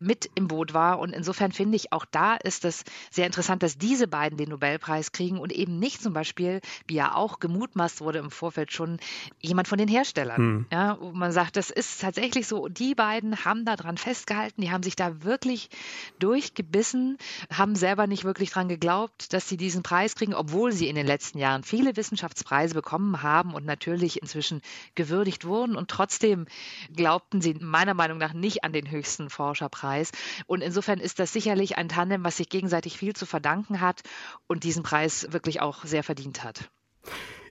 mit 0.00 0.28
im 0.34 0.48
Boot 0.48 0.74
war. 0.74 0.98
Und 0.98 1.12
insofern 1.12 1.52
finde 1.52 1.76
ich, 1.76 1.92
auch 1.92 2.04
da 2.04 2.34
ist 2.34 2.64
es 2.64 2.82
sehr 3.12 3.26
interessant, 3.26 3.62
dass 3.62 3.78
diese 3.78 4.08
beiden 4.08 4.36
den 4.36 4.48
Nobelpreis 4.48 5.12
kriegen 5.12 5.38
und 5.38 5.52
eben 5.52 5.78
nicht 5.78 6.02
zum 6.02 6.14
Beispiel, 6.14 6.62
wie 6.88 6.94
ja 6.94 7.14
auch 7.14 7.38
gemutmaßt 7.38 8.00
wurde 8.00 8.18
im 8.18 8.32
Vorfeld 8.32 8.72
schon, 8.72 8.98
jemand 9.40 9.68
von 9.68 9.78
den 9.78 9.86
Herstellern. 9.86 10.36
Hm. 10.36 10.66
Ja, 10.72 10.98
wo 11.00 11.12
man 11.12 11.30
sagt, 11.30 11.56
das 11.56 11.70
ist 11.70 12.00
tatsächlich 12.00 12.48
so, 12.48 12.66
die 12.66 12.96
beiden 12.96 13.44
haben 13.44 13.64
da 13.64 13.76
dran 13.76 13.98
festgehalten, 13.98 14.62
die 14.62 14.72
haben 14.72 14.82
sich 14.82 14.96
da 14.96 15.22
wirklich 15.22 15.70
durch 16.18 16.39
durchgebissen, 16.40 17.18
haben 17.52 17.76
selber 17.76 18.06
nicht 18.06 18.24
wirklich 18.24 18.50
daran 18.50 18.68
geglaubt, 18.68 19.32
dass 19.34 19.48
sie 19.48 19.58
diesen 19.58 19.82
Preis 19.82 20.14
kriegen, 20.14 20.34
obwohl 20.34 20.72
sie 20.72 20.88
in 20.88 20.96
den 20.96 21.06
letzten 21.06 21.38
Jahren 21.38 21.62
viele 21.62 21.96
Wissenschaftspreise 21.96 22.72
bekommen 22.72 23.22
haben 23.22 23.52
und 23.52 23.66
natürlich 23.66 24.22
inzwischen 24.22 24.62
gewürdigt 24.94 25.44
wurden. 25.44 25.76
Und 25.76 25.90
trotzdem 25.90 26.46
glaubten 26.94 27.42
sie 27.42 27.54
meiner 27.60 27.92
Meinung 27.92 28.16
nach 28.16 28.32
nicht 28.32 28.64
an 28.64 28.72
den 28.72 28.90
höchsten 28.90 29.28
Forscherpreis. 29.28 30.12
Und 30.46 30.62
insofern 30.62 30.98
ist 30.98 31.18
das 31.18 31.32
sicherlich 31.32 31.76
ein 31.76 31.90
Tandem, 31.90 32.24
was 32.24 32.38
sich 32.38 32.48
gegenseitig 32.48 32.96
viel 32.96 33.14
zu 33.14 33.26
verdanken 33.26 33.82
hat 33.82 34.00
und 34.46 34.64
diesen 34.64 34.82
Preis 34.82 35.26
wirklich 35.30 35.60
auch 35.60 35.84
sehr 35.84 36.02
verdient 36.02 36.42
hat. 36.42 36.70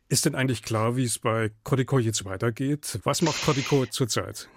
Ist 0.08 0.26
denn 0.26 0.34
eigentlich 0.34 0.64
klar, 0.64 0.96
wie 0.96 1.04
es 1.04 1.20
bei 1.20 1.52
Codico 1.64 2.00
jetzt 2.00 2.26
weitergeht? 2.26 3.00
Was 3.04 3.22
macht 3.22 3.44
Codico 3.44 3.86
zurzeit? 3.86 4.50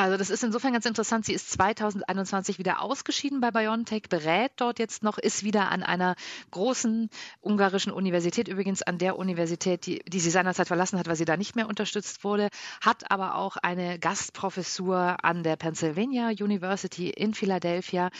Also 0.00 0.16
das 0.16 0.30
ist 0.30 0.44
insofern 0.44 0.72
ganz 0.72 0.86
interessant. 0.86 1.24
Sie 1.24 1.32
ist 1.32 1.50
2021 1.50 2.60
wieder 2.60 2.82
ausgeschieden 2.82 3.40
bei 3.40 3.50
BioNTech, 3.50 4.04
berät 4.08 4.52
dort 4.54 4.78
jetzt 4.78 5.02
noch, 5.02 5.18
ist 5.18 5.42
wieder 5.42 5.72
an 5.72 5.82
einer 5.82 6.14
großen 6.52 7.10
ungarischen 7.40 7.92
Universität, 7.92 8.46
übrigens 8.46 8.82
an 8.82 8.98
der 8.98 9.18
Universität, 9.18 9.86
die, 9.86 9.98
die 10.06 10.20
sie 10.20 10.30
seinerzeit 10.30 10.68
verlassen 10.68 11.00
hat, 11.00 11.08
weil 11.08 11.16
sie 11.16 11.24
da 11.24 11.36
nicht 11.36 11.56
mehr 11.56 11.66
unterstützt 11.66 12.22
wurde, 12.22 12.48
hat 12.80 13.10
aber 13.10 13.34
auch 13.34 13.56
eine 13.56 13.98
Gastprofessur 13.98 15.16
an 15.24 15.42
der 15.42 15.56
Pennsylvania 15.56 16.28
University 16.28 17.10
in 17.10 17.34
Philadelphia 17.34 18.10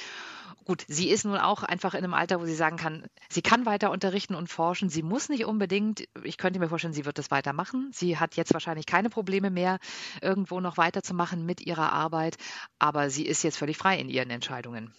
Gut, 0.68 0.84
sie 0.86 1.08
ist 1.08 1.24
nun 1.24 1.38
auch 1.38 1.62
einfach 1.62 1.94
in 1.94 2.04
einem 2.04 2.12
Alter, 2.12 2.42
wo 2.42 2.44
sie 2.44 2.54
sagen 2.54 2.76
kann, 2.76 3.06
sie 3.30 3.40
kann 3.40 3.64
weiter 3.64 3.90
unterrichten 3.90 4.34
und 4.34 4.48
forschen. 4.48 4.90
Sie 4.90 5.02
muss 5.02 5.30
nicht 5.30 5.46
unbedingt, 5.46 6.06
ich 6.24 6.36
könnte 6.36 6.58
mir 6.58 6.68
vorstellen, 6.68 6.92
sie 6.92 7.06
wird 7.06 7.16
das 7.16 7.30
weitermachen. 7.30 7.88
Sie 7.94 8.18
hat 8.18 8.36
jetzt 8.36 8.52
wahrscheinlich 8.52 8.84
keine 8.84 9.08
Probleme 9.08 9.48
mehr, 9.48 9.78
irgendwo 10.20 10.60
noch 10.60 10.76
weiterzumachen 10.76 11.46
mit 11.46 11.62
ihrer 11.62 11.94
Arbeit, 11.94 12.36
aber 12.78 13.08
sie 13.08 13.24
ist 13.24 13.44
jetzt 13.44 13.56
völlig 13.56 13.78
frei 13.78 13.98
in 13.98 14.10
ihren 14.10 14.28
Entscheidungen. 14.28 14.92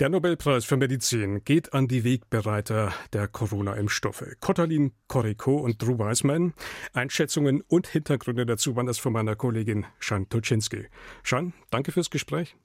Der 0.00 0.08
Nobelpreis 0.08 0.64
für 0.64 0.78
Medizin 0.78 1.44
geht 1.44 1.74
an 1.74 1.86
die 1.86 2.02
Wegbereiter 2.02 2.94
der 3.12 3.28
Corona-Impfstoffe. 3.28 4.24
Kotalin 4.40 4.94
Koriko 5.08 5.58
und 5.58 5.82
Drew 5.82 5.98
Weisman. 5.98 6.54
Einschätzungen 6.94 7.60
und 7.68 7.86
Hintergründe 7.86 8.46
dazu 8.46 8.74
waren 8.76 8.86
das 8.86 8.98
von 8.98 9.12
meiner 9.12 9.36
Kollegin 9.36 9.84
Shan 9.98 10.30
Tuczynski. 10.30 10.86
Shan, 11.22 11.52
danke 11.68 11.92
fürs 11.92 12.08
Gespräch. 12.08 12.56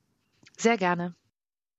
Sehr 0.55 0.77
gerne. 0.77 1.13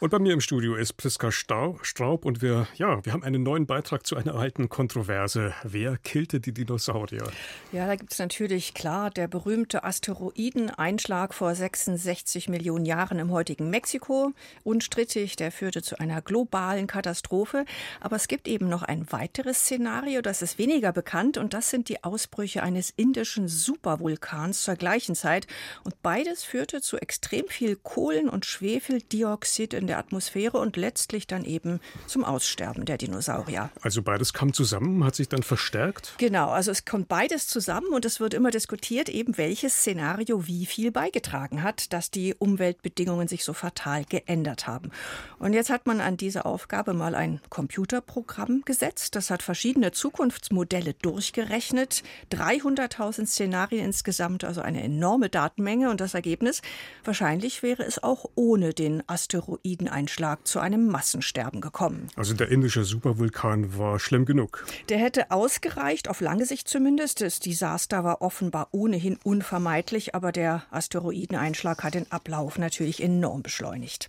Und 0.00 0.08
bei 0.08 0.18
mir 0.18 0.32
im 0.32 0.40
Studio 0.40 0.76
ist 0.76 0.94
Priska 0.94 1.30
Straub 1.30 2.24
und 2.24 2.40
wir, 2.40 2.66
ja, 2.76 3.04
wir 3.04 3.12
haben 3.12 3.22
einen 3.22 3.42
neuen 3.42 3.66
Beitrag 3.66 4.06
zu 4.06 4.16
einer 4.16 4.34
alten 4.34 4.70
Kontroverse. 4.70 5.52
Wer 5.62 5.98
killte 5.98 6.40
die 6.40 6.54
Dinosaurier? 6.54 7.30
Ja, 7.70 7.86
da 7.86 7.96
gibt 7.96 8.14
es 8.14 8.18
natürlich 8.18 8.72
klar 8.72 9.10
der 9.10 9.28
berühmte 9.28 9.84
Asteroideneinschlag 9.84 11.34
vor 11.34 11.54
66 11.54 12.48
Millionen 12.48 12.86
Jahren 12.86 13.18
im 13.18 13.30
heutigen 13.30 13.68
Mexiko. 13.68 14.32
Unstrittig, 14.64 15.36
der 15.36 15.52
führte 15.52 15.82
zu 15.82 16.00
einer 16.00 16.22
globalen 16.22 16.86
Katastrophe. 16.86 17.66
Aber 18.00 18.16
es 18.16 18.26
gibt 18.26 18.48
eben 18.48 18.70
noch 18.70 18.82
ein 18.82 19.12
weiteres 19.12 19.58
Szenario, 19.58 20.22
das 20.22 20.40
ist 20.40 20.56
weniger 20.56 20.92
bekannt 20.92 21.36
und 21.36 21.52
das 21.52 21.68
sind 21.68 21.90
die 21.90 22.02
Ausbrüche 22.04 22.62
eines 22.62 22.88
indischen 22.88 23.48
Supervulkans 23.48 24.62
zur 24.62 24.76
gleichen 24.76 25.14
Zeit. 25.14 25.46
Und 25.84 26.00
beides 26.00 26.42
führte 26.42 26.80
zu 26.80 26.96
extrem 26.96 27.48
viel 27.48 27.76
Kohlen- 27.76 28.30
und 28.30 28.46
Schwefeldioxid 28.46 29.74
in 29.74 29.89
der 29.90 29.98
Atmosphäre 29.98 30.58
und 30.58 30.76
letztlich 30.76 31.26
dann 31.26 31.44
eben 31.44 31.80
zum 32.06 32.24
Aussterben 32.24 32.84
der 32.84 32.96
Dinosaurier. 32.96 33.70
Also 33.82 34.02
beides 34.02 34.32
kam 34.32 34.52
zusammen, 34.52 35.04
hat 35.04 35.16
sich 35.16 35.28
dann 35.28 35.42
verstärkt? 35.42 36.14
Genau, 36.18 36.48
also 36.48 36.70
es 36.70 36.84
kommt 36.84 37.08
beides 37.08 37.48
zusammen 37.48 37.88
und 37.88 38.04
es 38.04 38.20
wird 38.20 38.32
immer 38.32 38.50
diskutiert, 38.50 39.08
eben 39.08 39.36
welches 39.36 39.74
Szenario 39.74 40.46
wie 40.46 40.64
viel 40.64 40.92
beigetragen 40.92 41.62
hat, 41.62 41.92
dass 41.92 42.10
die 42.10 42.34
Umweltbedingungen 42.34 43.28
sich 43.28 43.44
so 43.44 43.52
fatal 43.52 44.04
geändert 44.04 44.66
haben. 44.66 44.90
Und 45.38 45.52
jetzt 45.52 45.70
hat 45.70 45.86
man 45.86 46.00
an 46.00 46.16
diese 46.16 46.44
Aufgabe 46.44 46.94
mal 46.94 47.14
ein 47.14 47.40
Computerprogramm 47.50 48.62
gesetzt. 48.64 49.16
Das 49.16 49.30
hat 49.30 49.42
verschiedene 49.42 49.90
Zukunftsmodelle 49.90 50.94
durchgerechnet. 50.94 52.04
300.000 52.30 53.26
Szenarien 53.26 53.86
insgesamt, 53.86 54.44
also 54.44 54.60
eine 54.60 54.82
enorme 54.82 55.28
Datenmenge. 55.28 55.90
Und 55.90 56.00
das 56.00 56.14
Ergebnis, 56.14 56.62
wahrscheinlich 57.04 57.62
wäre 57.62 57.84
es 57.84 58.02
auch 58.02 58.26
ohne 58.36 58.72
den 58.72 59.02
Asteroiden 59.08 59.79
Asteroideneinschlag 59.80 60.46
zu 60.46 60.60
einem 60.60 60.88
Massensterben 60.88 61.60
gekommen. 61.60 62.08
Also 62.16 62.34
der 62.34 62.48
indische 62.48 62.84
Supervulkan 62.84 63.78
war 63.78 63.98
schlimm 63.98 64.24
genug. 64.24 64.66
Der 64.88 64.98
hätte 64.98 65.30
ausgereicht, 65.30 66.08
auf 66.08 66.20
lange 66.20 66.44
Sicht 66.44 66.68
zumindest. 66.68 67.20
Das 67.20 67.40
Desaster 67.40 68.04
war 68.04 68.22
offenbar 68.22 68.68
ohnehin 68.72 69.18
unvermeidlich, 69.22 70.14
aber 70.14 70.32
der 70.32 70.64
Asteroideneinschlag 70.70 71.82
hat 71.82 71.94
den 71.94 72.10
Ablauf 72.10 72.58
natürlich 72.58 73.02
enorm 73.02 73.42
beschleunigt. 73.42 74.08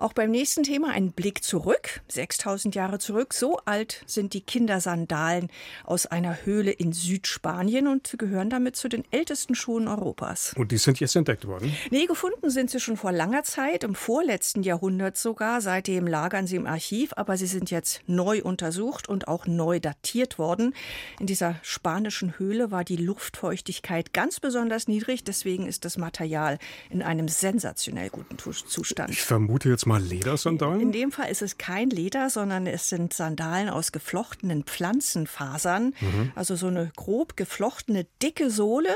Auch 0.00 0.14
beim 0.14 0.30
nächsten 0.30 0.62
Thema 0.62 0.92
ein 0.92 1.12
Blick 1.12 1.44
zurück, 1.44 2.00
6000 2.08 2.74
Jahre 2.74 2.98
zurück. 2.98 3.34
So 3.34 3.58
alt 3.66 4.02
sind 4.06 4.32
die 4.32 4.40
Kindersandalen 4.40 5.50
aus 5.84 6.06
einer 6.06 6.46
Höhle 6.46 6.70
in 6.70 6.94
Südspanien 6.94 7.86
und 7.86 8.14
gehören 8.16 8.48
damit 8.48 8.76
zu 8.76 8.88
den 8.88 9.04
ältesten 9.10 9.54
Schuhen 9.54 9.88
Europas. 9.88 10.54
Und 10.56 10.72
die 10.72 10.78
sind 10.78 11.00
jetzt 11.00 11.16
entdeckt 11.16 11.46
worden? 11.46 11.76
Nee, 11.90 12.06
gefunden 12.06 12.48
sind 12.48 12.70
sie 12.70 12.80
schon 12.80 12.96
vor 12.96 13.12
langer 13.12 13.42
Zeit, 13.42 13.84
im 13.84 13.94
vorletzten 13.94 14.62
Jahrhundert 14.62 15.18
sogar. 15.18 15.60
Seitdem 15.60 16.06
lagern 16.06 16.46
sie 16.46 16.56
im 16.56 16.66
Archiv, 16.66 17.12
aber 17.16 17.36
sie 17.36 17.46
sind 17.46 17.70
jetzt 17.70 18.00
neu 18.06 18.42
untersucht 18.42 19.06
und 19.06 19.28
auch 19.28 19.46
neu 19.46 19.80
datiert 19.80 20.38
worden. 20.38 20.72
In 21.18 21.26
dieser 21.26 21.56
spanischen 21.60 22.38
Höhle 22.38 22.70
war 22.70 22.84
die 22.84 22.96
Luftfeuchtigkeit 22.96 24.14
ganz 24.14 24.40
besonders 24.40 24.88
niedrig, 24.88 25.24
deswegen 25.24 25.66
ist 25.66 25.84
das 25.84 25.98
Material 25.98 26.58
in 26.88 27.02
einem 27.02 27.28
sensationell 27.28 28.08
guten 28.08 28.38
Zustand. 28.38 29.10
Ich 29.10 29.20
vermute 29.20 29.68
jetzt 29.68 29.89
mal 29.90 30.02
Ledersandalen? 30.02 30.80
In 30.80 30.92
dem 30.92 31.12
Fall 31.12 31.30
ist 31.30 31.42
es 31.42 31.58
kein 31.58 31.90
Leder, 31.90 32.30
sondern 32.30 32.66
es 32.66 32.88
sind 32.88 33.12
Sandalen 33.12 33.68
aus 33.68 33.92
geflochtenen 33.92 34.64
Pflanzenfasern. 34.64 35.94
Mhm. 36.00 36.32
Also 36.34 36.54
so 36.56 36.68
eine 36.68 36.92
grob 36.96 37.36
geflochtene, 37.36 38.06
dicke 38.22 38.50
Sohle. 38.50 38.94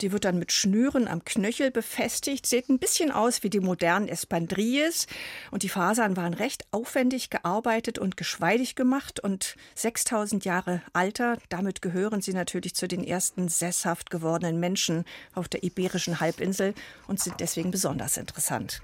Die 0.00 0.12
wird 0.12 0.24
dann 0.24 0.38
mit 0.38 0.50
Schnüren 0.50 1.08
am 1.08 1.24
Knöchel 1.24 1.70
befestigt. 1.70 2.46
Sieht 2.46 2.68
ein 2.70 2.78
bisschen 2.78 3.10
aus 3.10 3.42
wie 3.42 3.50
die 3.50 3.60
modernen 3.60 4.08
Espandrilles. 4.08 5.06
Und 5.50 5.62
die 5.62 5.68
Fasern 5.68 6.16
waren 6.16 6.32
recht 6.32 6.64
aufwendig 6.70 7.28
gearbeitet 7.28 7.98
und 7.98 8.16
geschweidig 8.16 8.74
gemacht. 8.74 9.20
Und 9.20 9.56
6000 9.74 10.44
Jahre 10.46 10.82
Alter, 10.94 11.36
damit 11.50 11.82
gehören 11.82 12.22
sie 12.22 12.32
natürlich 12.32 12.74
zu 12.74 12.88
den 12.88 13.04
ersten 13.04 13.48
sesshaft 13.48 14.10
gewordenen 14.10 14.58
Menschen 14.58 15.04
auf 15.34 15.48
der 15.48 15.62
Iberischen 15.62 16.20
Halbinsel 16.20 16.74
und 17.06 17.20
sind 17.20 17.40
deswegen 17.40 17.70
besonders 17.70 18.16
interessant. 18.16 18.80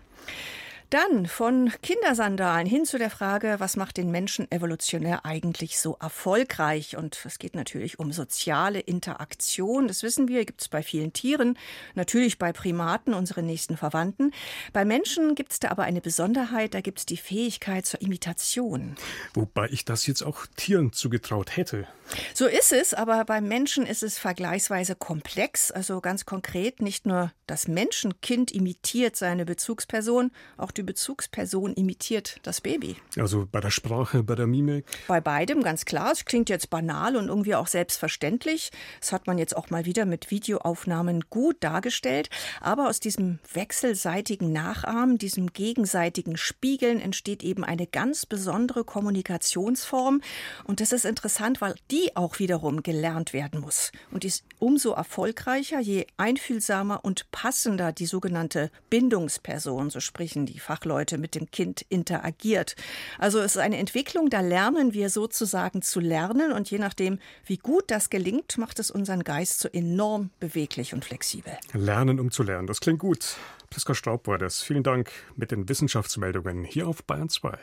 Dann 0.91 1.27
von 1.27 1.73
Kindersandalen 1.83 2.67
hin 2.67 2.85
zu 2.85 2.97
der 2.97 3.11
Frage, 3.11 3.57
was 3.59 3.77
macht 3.77 3.97
den 3.97 4.13
Menschen 4.13 4.51
evolutionär 4.53 5.25
eigentlich 5.25 5.81
so 5.81 5.97
erfolgreich? 6.01 6.97
Und 6.97 7.19
es 7.25 7.41
geht 7.41 7.57
natürlich 7.57 7.99
um 7.99 8.13
soziale 8.13 8.79
Interaktion. 8.79 9.89
Das 9.89 10.05
wissen 10.05 10.29
wir, 10.29 10.45
gibt 10.45 10.61
es 10.61 10.69
bei 10.69 10.85
vielen 10.85 11.13
Tieren, 11.13 11.59
natürlich 11.95 12.39
bei 12.39 12.53
Primaten, 12.53 13.15
unseren 13.15 13.47
nächsten 13.47 13.77
Verwandten. 13.77 14.33
Bei 14.73 14.85
Menschen 14.85 15.35
gibt 15.35 15.53
es 15.53 15.59
da 15.59 15.71
aber 15.71 15.83
eine 15.83 16.01
Besonderheit, 16.01 16.75
da 16.75 16.81
gibt 16.81 17.01
es 17.01 17.07
die 17.07 17.17
Fähigkeit 17.17 17.85
zur 17.85 18.01
Imitation. 18.01 18.95
Wobei 19.35 19.69
ich 19.71 19.85
das 19.85 20.07
jetzt 20.07 20.23
auch 20.23 20.47
Tieren 20.57 20.93
zugetraut 20.93 21.57
hätte. 21.57 21.89
So 22.35 22.47
ist 22.47 22.73
es, 22.73 22.95
aber 22.95 23.25
beim 23.25 23.49
Menschen 23.49 23.85
ist 23.85 24.03
es 24.03 24.19
vergleichsweise 24.19 24.95
komplex. 24.95 25.71
Also 25.73 26.01
ganz 26.01 26.25
konkret, 26.25 26.81
nicht 26.81 27.07
nur 27.07 27.33
das 27.47 27.67
Menschenkind 27.67 28.53
imitiert 28.53 29.17
seine 29.17 29.45
Bezugsperson, 29.45 30.31
auch 30.57 30.71
die 30.77 30.83
Bezugsperson 30.83 31.75
imitiert 31.75 32.39
das 32.43 32.61
Baby. 32.61 32.97
Also 33.17 33.47
bei 33.51 33.61
der 33.61 33.71
Sprache, 33.71 34.23
bei 34.23 34.35
der 34.35 34.47
Mimik? 34.47 34.85
Bei 35.09 35.21
beidem, 35.21 35.63
ganz 35.63 35.85
klar. 35.85 36.13
Es 36.13 36.25
klingt 36.25 36.49
jetzt 36.49 36.71
banal 36.71 37.17
und 37.17 37.29
irgendwie 37.29 37.55
auch 37.55 37.67
selbstverständlich. 37.67 38.71
Das 39.01 39.13
hat 39.13 39.27
man 39.27 39.39
jetzt 39.39 39.57
auch 39.57 39.71
mal 39.71 39.85
wieder 39.85 40.05
mit 40.05 40.31
Videoaufnahmen 40.31 41.25
gut 41.31 41.57
dargestellt. 41.61 42.31
Aber 42.61 42.89
aus 42.89 43.01
diesem 43.01 43.39
wechselseitigen 43.53 44.53
Nachahmen, 44.53 45.19
diesem 45.19 45.53
gegenseitigen 45.53 46.37
Spiegeln 46.37 47.01
entsteht 47.01 47.43
eben 47.43 47.65
eine 47.65 47.87
ganz 47.87 48.27
besondere 48.27 48.85
Kommunikationsform. 48.85 50.21
Und 50.65 50.81
das 50.81 50.93
ist 50.93 51.05
interessant, 51.05 51.61
weil 51.61 51.75
die 51.91 52.17
auch 52.17 52.39
wiederum 52.39 52.83
gelernt 52.83 53.33
werden 53.33 53.61
muss. 53.61 53.93
Und 54.11 54.25
ist 54.25 54.45
umso 54.59 54.93
erfolgreicher, 54.93 55.81
je 55.81 56.07
einfühlsamer 56.17 57.05
und 57.05 57.31
passender 57.31 57.93
die 57.93 58.07
sogenannte 58.07 58.71
Bindungsperson, 58.91 59.91
so 59.91 60.01
sprechen 60.01 60.47
die 60.47 60.59
Fachleute, 60.67 61.17
mit 61.17 61.35
dem 61.37 61.51
Kind 61.51 61.87
interagiert. 61.89 62.75
Also 63.19 63.39
es 63.39 63.55
ist 63.55 63.63
eine 63.63 63.79
Entwicklung, 63.79 64.31
da 64.31 64.41
lernen 64.41 64.95
wir 64.95 65.11
sozusagen 65.11 65.81
zu 65.81 66.01
lernen 66.01 66.53
und 66.53 66.69
je 66.71 66.79
nachdem, 66.79 67.21
wie 67.45 67.57
gut 67.57 67.85
das 67.87 68.11
gelingt, 68.11 68.59
macht 68.59 68.81
es 68.81 68.91
unseren 68.91 69.23
Geist 69.23 69.61
so 69.61 69.69
enorm 69.69 70.31
beweglich 70.41 70.93
und 70.93 71.05
flexibel. 71.05 71.57
Lernen, 71.73 72.19
um 72.19 72.33
zu 72.33 72.43
lernen, 72.43 72.67
das 72.67 72.81
klingt 72.81 72.99
gut. 72.99 73.37
Priska 73.71 73.95
Straub 73.95 74.27
war 74.27 74.39
das. 74.39 74.61
Vielen 74.61 74.83
Dank 74.83 75.11
mit 75.37 75.53
den 75.53 75.69
Wissenschaftsmeldungen 75.69 76.65
hier 76.65 76.89
auf 76.89 77.05
Bayern 77.05 77.29
2. 77.29 77.57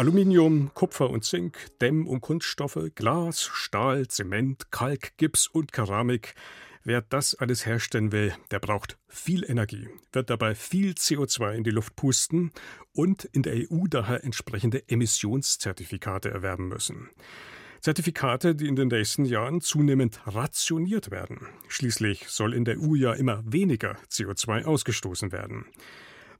Aluminium, 0.00 0.70
Kupfer 0.72 1.10
und 1.10 1.26
Zink, 1.26 1.58
Dämm- 1.78 2.06
und 2.06 2.22
Kunststoffe, 2.22 2.90
Glas, 2.94 3.42
Stahl, 3.42 4.08
Zement, 4.08 4.72
Kalk, 4.72 5.14
Gips 5.18 5.46
und 5.46 5.74
Keramik. 5.74 6.34
Wer 6.84 7.02
das 7.02 7.34
alles 7.34 7.66
herstellen 7.66 8.10
will, 8.10 8.32
der 8.50 8.60
braucht 8.60 8.96
viel 9.08 9.44
Energie, 9.44 9.90
wird 10.14 10.30
dabei 10.30 10.54
viel 10.54 10.92
CO2 10.92 11.52
in 11.52 11.64
die 11.64 11.70
Luft 11.70 11.96
pusten 11.96 12.50
und 12.94 13.26
in 13.26 13.42
der 13.42 13.52
EU 13.70 13.84
daher 13.90 14.24
entsprechende 14.24 14.88
Emissionszertifikate 14.88 16.30
erwerben 16.30 16.68
müssen. 16.68 17.10
Zertifikate, 17.82 18.54
die 18.54 18.68
in 18.68 18.76
den 18.76 18.88
nächsten 18.88 19.26
Jahren 19.26 19.60
zunehmend 19.60 20.22
rationiert 20.24 21.10
werden. 21.10 21.46
Schließlich 21.68 22.26
soll 22.26 22.54
in 22.54 22.64
der 22.64 22.78
EU 22.80 22.94
ja 22.94 23.12
immer 23.12 23.42
weniger 23.44 23.98
CO2 24.10 24.64
ausgestoßen 24.64 25.30
werden. 25.30 25.66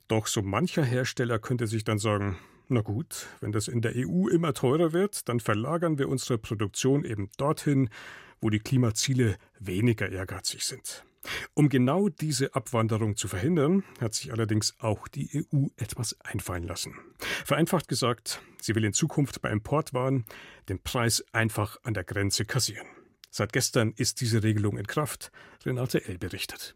Doch 0.09 0.29
so 0.29 0.41
mancher 0.41 0.83
Hersteller 0.83 1.39
könnte 1.39 1.67
sich 1.67 1.85
dann 1.85 1.99
sagen, 1.99 2.39
na 2.71 2.81
gut, 2.83 3.27
wenn 3.41 3.53
das 3.53 3.69
in 3.69 3.83
der 3.83 3.93
EU 3.97 4.29
immer 4.29 4.55
teurer 4.55 4.93
wird, 4.93 5.29
dann 5.29 5.41
verlagern 5.41 5.99
wir 5.99 6.09
unsere 6.09 6.39
Produktion 6.39 7.05
eben 7.05 7.29
dorthin, 7.37 7.91
wo 8.41 8.51
die 8.51 8.61
Klimaziele 8.61 9.37
weniger 9.59 10.11
ehrgeizig 10.11 10.65
sind. 10.65 11.05
Um 11.55 11.69
genau 11.69 12.09
diese 12.09 12.55
Abwanderung 12.55 13.17
zu 13.17 13.29
verhindern, 13.29 13.85
hat 14.01 14.15
sich 14.15 14.33
allerdings 14.33 14.75
auch 14.79 15.07
die 15.09 15.47
EU 15.53 15.67
etwas 15.77 16.19
einfallen 16.21 16.67
lassen. 16.67 16.95
Vereinfacht 17.45 17.89
gesagt, 17.89 18.41
sie 18.61 18.75
will 18.75 18.85
in 18.85 18.95
Zukunft 18.95 19.43
bei 19.43 19.51
Importwaren 19.51 20.25
den 20.69 20.83
Preis 20.83 21.25
einfach 21.33 21.79
an 21.83 21.95
der 21.95 22.05
Grenze 22.05 22.47
kassieren. 22.47 22.87
Seit 23.31 23.53
gestern 23.53 23.93
ist 23.97 24.21
diese 24.21 24.43
Regelung 24.43 24.79
in 24.79 24.87
Kraft. 24.87 25.31
Renate 25.65 26.05
L. 26.09 26.19
berichtet. 26.19 26.75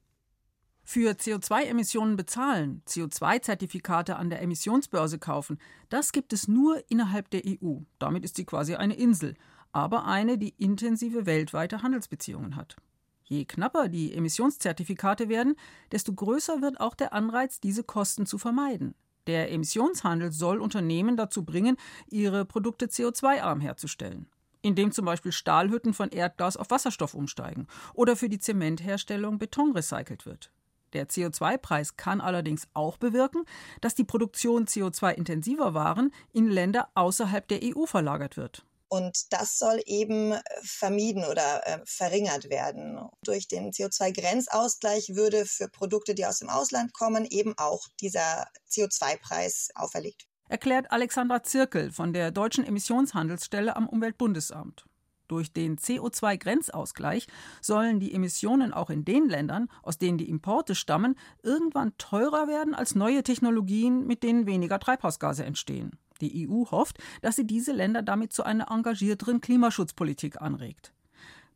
Für 0.87 1.13
CO2-Emissionen 1.13 2.17
bezahlen, 2.17 2.83
CO2-Zertifikate 2.87 4.17
an 4.17 4.29
der 4.29 4.43
Emissionsbörse 4.43 5.19
kaufen, 5.19 5.59
das 5.89 6.13
gibt 6.13 6.35
es 6.35 6.47
nur 6.47 6.83
innerhalb 6.91 7.31
der 7.31 7.43
EU. 7.47 7.79
Damit 7.99 8.23
ist 8.23 8.37
sie 8.37 8.45
quasi 8.45 8.75
eine 8.75 8.95
Insel, 8.95 9.35
aber 9.73 10.05
eine, 10.05 10.37
die 10.37 10.55
intensive 10.59 11.25
weltweite 11.25 11.83
Handelsbeziehungen 11.83 12.55
hat. 12.55 12.77
Je 13.25 13.47
knapper 13.47 13.89
die 13.89 14.15
Emissionszertifikate 14.15 15.31
werden, 15.31 15.57
desto 15.91 16.13
größer 16.13 16.61
wird 16.61 16.79
auch 16.79 16.95
der 16.95 17.15
Anreiz, 17.15 17.61
diese 17.61 17.83
Kosten 17.83 18.27
zu 18.27 18.37
vermeiden. 18.37 18.95
Der 19.27 19.51
Emissionshandel 19.51 20.33
soll 20.33 20.61
Unternehmen 20.61 21.17
dazu 21.17 21.47
bringen, 21.47 21.79
ihre 22.11 22.45
Produkte 22.45 22.87
CO2-arm 22.87 23.61
herzustellen 23.61 24.27
indem 24.65 24.93
zum 24.93 25.05
Beispiel 25.05 25.31
Stahlhütten 25.31 25.93
von 25.93 26.09
Erdgas 26.09 26.57
auf 26.57 26.71
Wasserstoff 26.71 27.13
umsteigen 27.13 27.67
oder 27.93 28.17
für 28.17 28.31
die 28.31 28.39
Zementherstellung 28.39 29.39
Beton 29.39 29.73
recycelt 29.73 30.25
wird. 30.25 30.51
Der 30.95 31.09
CO2-Preis 31.09 31.97
kann 31.97 32.21
allerdings 32.21 32.69
auch 32.73 32.97
bewirken, 32.97 33.45
dass 33.81 33.95
die 33.95 34.05
Produktion 34.05 34.67
CO2-intensiver 34.67 35.75
Waren 35.75 36.13
in 36.33 36.49
Länder 36.49 36.89
außerhalb 36.95 37.47
der 37.49 37.61
EU 37.63 37.87
verlagert 37.87 38.37
wird. 38.37 38.65
Und 38.89 39.33
das 39.33 39.59
soll 39.59 39.81
eben 39.87 40.33
äh, 40.33 40.41
vermieden 40.63 41.25
oder 41.25 41.67
äh, 41.67 41.81
verringert 41.85 42.49
werden. 42.49 43.01
Durch 43.25 43.49
den 43.49 43.73
CO2-Grenzausgleich 43.73 45.17
würde 45.17 45.47
für 45.47 45.69
Produkte, 45.69 46.15
die 46.15 46.27
aus 46.27 46.39
dem 46.39 46.49
Ausland 46.49 46.93
kommen, 46.93 47.25
eben 47.25 47.55
auch 47.57 47.89
dieser 48.01 48.47
CO2-Preis 48.71 49.71
auferlegt. 49.75 50.27
Erklärt 50.49 50.93
Alexandra 50.93 51.43
Zirkel 51.43 51.91
von 51.91 52.13
der 52.13 52.31
Deutschen 52.31 52.65
Emissionshandelsstelle 52.65 53.75
am 53.75 53.89
Umweltbundesamt. 53.89 54.85
Durch 55.29 55.53
den 55.53 55.79
CO2-Grenzausgleich 55.79 57.27
sollen 57.63 57.99
die 57.99 58.13
Emissionen 58.13 58.73
auch 58.75 58.91
in 58.91 59.05
den 59.05 59.29
Ländern, 59.29 59.69
aus 59.83 59.99
denen 59.99 60.19
die 60.19 60.29
Importe 60.29 60.75
stammen, 60.75 61.15
irgendwann 61.43 61.97
teurer 61.97 62.47
werden 62.47 62.75
als 62.75 62.95
neue 62.95 63.23
Technologien, 63.23 64.07
mit 64.07 64.23
denen 64.23 64.47
weniger 64.47 64.79
Treibhausgase 64.79 65.45
entstehen. 65.45 65.93
Die 66.21 66.49
EU 66.49 66.67
hofft, 66.71 66.99
dass 67.23 67.37
sie 67.37 67.47
diese 67.47 67.73
Länder 67.73 68.03
damit 68.03 68.33
zu 68.33 68.45
einer 68.45 68.71
engagierteren 68.71 69.41
Klimaschutzpolitik 69.41 70.41
anregt. 70.41 70.93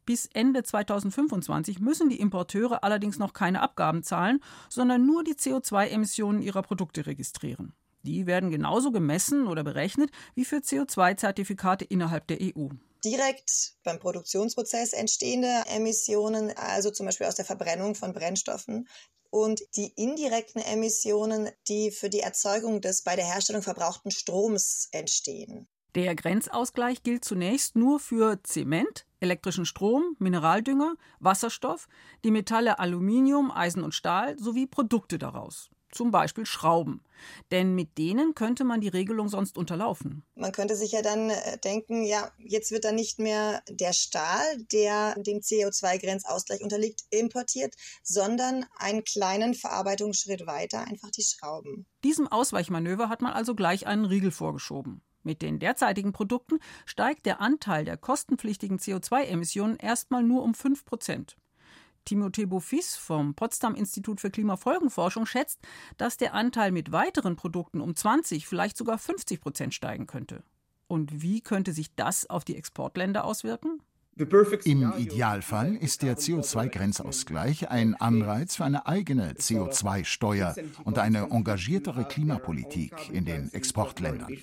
Bis 0.06 0.24
Ende 0.24 0.62
2025 0.62 1.80
müssen 1.80 2.08
die 2.08 2.18
Importeure 2.18 2.82
allerdings 2.82 3.18
noch 3.18 3.34
keine 3.34 3.60
Abgaben 3.60 4.02
zahlen, 4.02 4.40
sondern 4.70 5.04
nur 5.04 5.22
die 5.22 5.34
CO2-Emissionen 5.34 6.40
ihrer 6.40 6.62
Produkte 6.62 7.04
registrieren. 7.04 7.74
Die 8.04 8.26
werden 8.26 8.50
genauso 8.50 8.90
gemessen 8.90 9.46
oder 9.46 9.62
berechnet 9.62 10.10
wie 10.34 10.46
für 10.46 10.56
CO2-Zertifikate 10.56 11.84
innerhalb 11.84 12.26
der 12.26 12.38
EU 12.40 12.68
direkt 13.04 13.74
beim 13.84 13.98
Produktionsprozess 13.98 14.92
entstehende 14.92 15.64
Emissionen, 15.66 16.52
also 16.56 16.90
zum 16.90 17.06
Beispiel 17.06 17.26
aus 17.26 17.36
der 17.36 17.44
Verbrennung 17.44 17.94
von 17.94 18.12
Brennstoffen, 18.12 18.88
und 19.30 19.60
die 19.76 19.92
indirekten 19.96 20.62
Emissionen, 20.62 21.50
die 21.68 21.90
für 21.90 22.08
die 22.08 22.20
Erzeugung 22.20 22.80
des 22.80 23.02
bei 23.02 23.14
der 23.14 23.26
Herstellung 23.26 23.62
verbrauchten 23.62 24.10
Stroms 24.10 24.88
entstehen. 24.92 25.68
Der 25.94 26.14
Grenzausgleich 26.14 27.02
gilt 27.02 27.24
zunächst 27.24 27.76
nur 27.76 28.00
für 28.00 28.42
Zement, 28.42 29.06
elektrischen 29.20 29.64
Strom, 29.64 30.16
Mineraldünger, 30.18 30.94
Wasserstoff, 31.18 31.88
die 32.24 32.30
Metalle 32.30 32.78
Aluminium, 32.78 33.50
Eisen 33.50 33.82
und 33.82 33.94
Stahl 33.94 34.38
sowie 34.38 34.66
Produkte 34.66 35.18
daraus 35.18 35.70
zum 35.90 36.10
Beispiel 36.10 36.46
Schrauben. 36.46 37.02
Denn 37.50 37.74
mit 37.74 37.98
denen 37.98 38.34
könnte 38.34 38.64
man 38.64 38.80
die 38.80 38.88
Regelung 38.88 39.28
sonst 39.28 39.58
unterlaufen. 39.58 40.22
Man 40.34 40.52
könnte 40.52 40.76
sich 40.76 40.92
ja 40.92 41.02
dann 41.02 41.30
äh, 41.30 41.58
denken, 41.58 42.04
ja, 42.04 42.30
jetzt 42.38 42.70
wird 42.70 42.84
dann 42.84 42.94
nicht 42.94 43.18
mehr 43.18 43.62
der 43.68 43.92
Stahl, 43.92 44.44
der 44.72 45.14
dem 45.16 45.38
CO2-Grenzausgleich 45.38 46.62
unterliegt, 46.62 47.04
importiert, 47.10 47.74
sondern 48.02 48.66
einen 48.76 49.04
kleinen 49.04 49.54
Verarbeitungsschritt 49.54 50.46
weiter, 50.46 50.80
einfach 50.80 51.10
die 51.10 51.22
Schrauben. 51.22 51.86
Diesem 52.04 52.28
Ausweichmanöver 52.28 53.08
hat 53.08 53.22
man 53.22 53.32
also 53.32 53.54
gleich 53.54 53.86
einen 53.86 54.04
Riegel 54.04 54.30
vorgeschoben. 54.30 55.02
Mit 55.24 55.42
den 55.42 55.58
derzeitigen 55.58 56.12
Produkten 56.12 56.58
steigt 56.86 57.26
der 57.26 57.40
Anteil 57.40 57.84
der 57.84 57.96
kostenpflichtigen 57.96 58.78
CO2-Emissionen 58.78 59.76
erstmal 59.76 60.22
nur 60.22 60.42
um 60.42 60.54
5 60.54 60.84
Prozent. 60.84 61.36
Timothée 62.08 62.46
Beaufils 62.46 62.96
vom 62.96 63.34
Potsdam 63.34 63.74
Institut 63.74 64.22
für 64.22 64.30
Klimafolgenforschung 64.30 65.26
schätzt, 65.26 65.60
dass 65.98 66.16
der 66.16 66.32
Anteil 66.32 66.72
mit 66.72 66.90
weiteren 66.90 67.36
Produkten 67.36 67.82
um 67.82 67.94
20, 67.94 68.46
vielleicht 68.46 68.78
sogar 68.78 68.96
50 68.96 69.42
Prozent 69.42 69.74
steigen 69.74 70.06
könnte. 70.06 70.42
Und 70.86 71.20
wie 71.20 71.42
könnte 71.42 71.74
sich 71.74 71.94
das 71.94 72.28
auf 72.30 72.46
die 72.46 72.56
Exportländer 72.56 73.24
auswirken? 73.24 73.82
Im 74.64 74.92
Idealfall 74.96 75.76
ist 75.76 76.02
der 76.02 76.16
CO2-Grenzausgleich 76.16 77.68
ein 77.68 77.94
Anreiz 77.94 78.56
für 78.56 78.64
eine 78.64 78.86
eigene 78.86 79.34
CO2-Steuer 79.34 80.56
und 80.84 80.98
eine 80.98 81.28
engagiertere 81.30 82.04
Klimapolitik 82.04 83.10
in 83.12 83.26
den 83.26 83.52
Exportländern. 83.52 84.34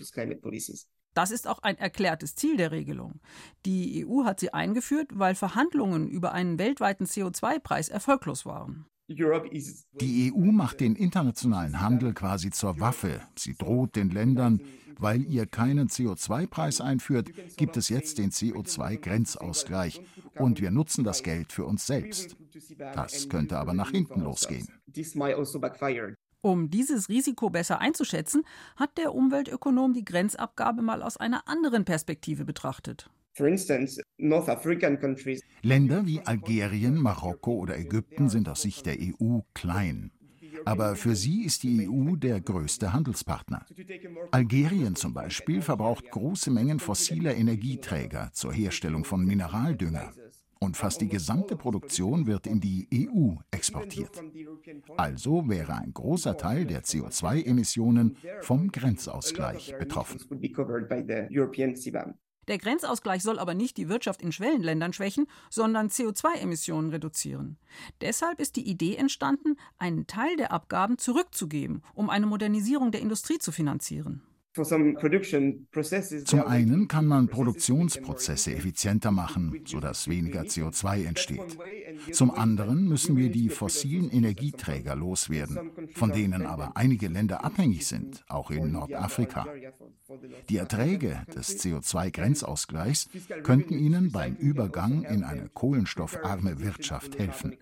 Das 1.15 1.31
ist 1.31 1.47
auch 1.47 1.59
ein 1.59 1.77
erklärtes 1.77 2.35
Ziel 2.35 2.57
der 2.57 2.71
Regelung. 2.71 3.21
Die 3.65 4.05
EU 4.05 4.25
hat 4.25 4.39
sie 4.39 4.53
eingeführt, 4.53 5.09
weil 5.13 5.33
Verhandlungen 5.33 6.07
über 6.07 6.33
einen 6.33 6.59
weltweiten 6.59 7.05
CO2-Preis 7.05 7.89
erfolglos 7.89 8.45
waren. 8.45 8.85
Die 9.07 10.33
EU 10.33 10.51
macht 10.51 10.79
den 10.79 10.95
internationalen 10.95 11.79
Handel 11.79 12.13
quasi 12.13 12.51
zur 12.51 12.79
Waffe. 12.79 13.21
Sie 13.37 13.55
droht 13.55 13.95
den 13.95 14.09
Ländern, 14.09 14.61
weil 14.97 15.23
ihr 15.23 15.45
keinen 15.45 15.87
CO2-Preis 15.87 16.81
einführt, 16.81 17.29
gibt 17.55 17.77
es 17.77 17.89
jetzt 17.89 18.17
den 18.17 18.31
CO2-Grenzausgleich 18.31 20.01
und 20.37 20.59
wir 20.59 20.71
nutzen 20.71 21.03
das 21.03 21.23
Geld 21.23 21.53
für 21.53 21.65
uns 21.65 21.85
selbst. 21.85 22.35
Das 22.77 23.29
könnte 23.29 23.57
aber 23.57 23.73
nach 23.73 23.91
hinten 23.91 24.21
losgehen. 24.21 24.67
Um 26.45 26.69
dieses 26.69 27.09
Risiko 27.09 27.49
besser 27.49 27.81
einzuschätzen, 27.81 28.43
hat 28.75 28.99
der 28.99 29.15
Umweltökonom 29.15 29.93
die 29.93 30.05
Grenzabgabe 30.05 30.83
mal 30.83 31.01
aus 31.01 31.17
einer 31.17 31.47
anderen 31.47 31.85
Perspektive 31.85 32.45
betrachtet. 32.45 33.09
Länder 35.63 36.05
wie 36.05 36.21
Algerien, 36.23 37.01
Marokko 37.01 37.53
oder 37.53 37.79
Ägypten 37.79 38.29
sind 38.29 38.47
aus 38.47 38.61
Sicht 38.61 38.85
der 38.85 38.97
EU 38.99 39.39
klein. 39.55 40.11
Aber 40.65 40.95
für 40.95 41.15
sie 41.15 41.45
ist 41.45 41.63
die 41.63 41.89
EU 41.89 42.15
der 42.15 42.39
größte 42.41 42.93
Handelspartner. 42.93 43.65
Algerien 44.29 44.95
zum 44.95 45.15
Beispiel 45.15 45.63
verbraucht 45.63 46.11
große 46.11 46.51
Mengen 46.51 46.79
fossiler 46.79 47.35
Energieträger 47.35 48.29
zur 48.33 48.53
Herstellung 48.53 49.03
von 49.03 49.25
Mineraldünger. 49.25 50.13
Und 50.59 50.77
fast 50.77 51.01
die 51.01 51.09
gesamte 51.09 51.55
Produktion 51.55 52.27
wird 52.27 52.47
in 52.47 52.61
die 52.61 52.87
EU 52.93 53.35
exportiert. 53.51 54.23
Also 54.97 55.47
wäre 55.49 55.75
ein 55.75 55.93
großer 55.93 56.37
Teil 56.37 56.65
der 56.65 56.83
CO2-Emissionen 56.83 58.17
vom 58.41 58.71
Grenzausgleich 58.71 59.75
betroffen. 59.77 60.19
Der 62.47 62.57
Grenzausgleich 62.59 63.23
soll 63.23 63.39
aber 63.39 63.53
nicht 63.53 63.77
die 63.77 63.89
Wirtschaft 63.89 64.21
in 64.21 64.31
Schwellenländern 64.31 64.93
schwächen, 64.93 65.25
sondern 65.49 65.87
CO2-Emissionen 65.87 66.91
reduzieren. 66.91 67.57
Deshalb 68.01 68.39
ist 68.39 68.55
die 68.55 68.67
Idee 68.69 68.95
entstanden, 68.95 69.57
einen 69.77 70.05
Teil 70.05 70.35
der 70.37 70.51
Abgaben 70.51 70.97
zurückzugeben, 70.97 71.81
um 71.95 72.09
eine 72.09 72.27
Modernisierung 72.27 72.91
der 72.91 73.01
Industrie 73.01 73.39
zu 73.39 73.51
finanzieren. 73.51 74.21
Zum 76.25 76.41
einen 76.47 76.87
kann 76.87 77.05
man 77.07 77.27
Produktionsprozesse 77.27 78.53
effizienter 78.55 79.11
machen, 79.11 79.61
sodass 79.65 80.07
weniger 80.07 80.43
CO2 80.43 81.05
entsteht. 81.05 81.57
Zum 82.11 82.31
anderen 82.31 82.87
müssen 82.87 83.17
wir 83.17 83.29
die 83.29 83.49
fossilen 83.49 84.09
Energieträger 84.09 84.95
loswerden, 84.95 85.71
von 85.93 86.11
denen 86.11 86.45
aber 86.45 86.71
einige 86.77 87.07
Länder 87.09 87.43
abhängig 87.43 87.85
sind, 87.85 88.23
auch 88.29 88.49
in 88.49 88.71
Nordafrika. 88.71 89.45
Die 90.49 90.57
Erträge 90.57 91.25
des 91.35 91.61
CO2-Grenzausgleichs 91.61 93.09
könnten 93.43 93.77
ihnen 93.77 94.11
beim 94.11 94.35
Übergang 94.35 95.03
in 95.03 95.23
eine 95.23 95.49
kohlenstoffarme 95.49 96.59
Wirtschaft 96.59 97.19
helfen. 97.19 97.57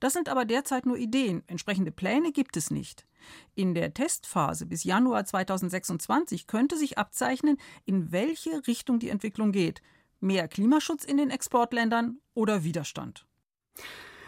Das 0.00 0.12
sind 0.12 0.28
aber 0.28 0.44
derzeit 0.44 0.86
nur 0.86 0.96
Ideen. 0.96 1.42
Entsprechende 1.46 1.90
Pläne 1.90 2.32
gibt 2.32 2.56
es 2.56 2.70
nicht. 2.70 3.06
In 3.54 3.74
der 3.74 3.94
Testphase 3.94 4.66
bis 4.66 4.84
Januar 4.84 5.24
2026 5.24 6.46
könnte 6.46 6.76
sich 6.76 6.98
abzeichnen, 6.98 7.56
in 7.84 8.12
welche 8.12 8.66
Richtung 8.66 8.98
die 8.98 9.08
Entwicklung 9.08 9.52
geht. 9.52 9.80
Mehr 10.20 10.48
Klimaschutz 10.48 11.04
in 11.04 11.16
den 11.16 11.30
Exportländern 11.30 12.18
oder 12.34 12.64
Widerstand. 12.64 13.26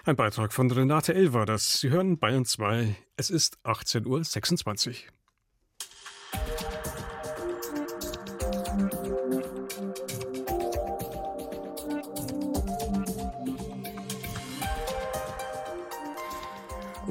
Ein 0.05 0.17
Beitrag 0.17 0.53
von 0.53 0.71
Renate 0.71 1.33
war 1.33 1.47
das. 1.47 1.81
Sie 1.81 1.91
hören 1.91 2.19
Bayern 2.19 2.45
2. 2.45 2.95
Es 3.17 3.29
ist 3.29 3.59
18.26 3.65 4.89
Uhr. 4.89 4.95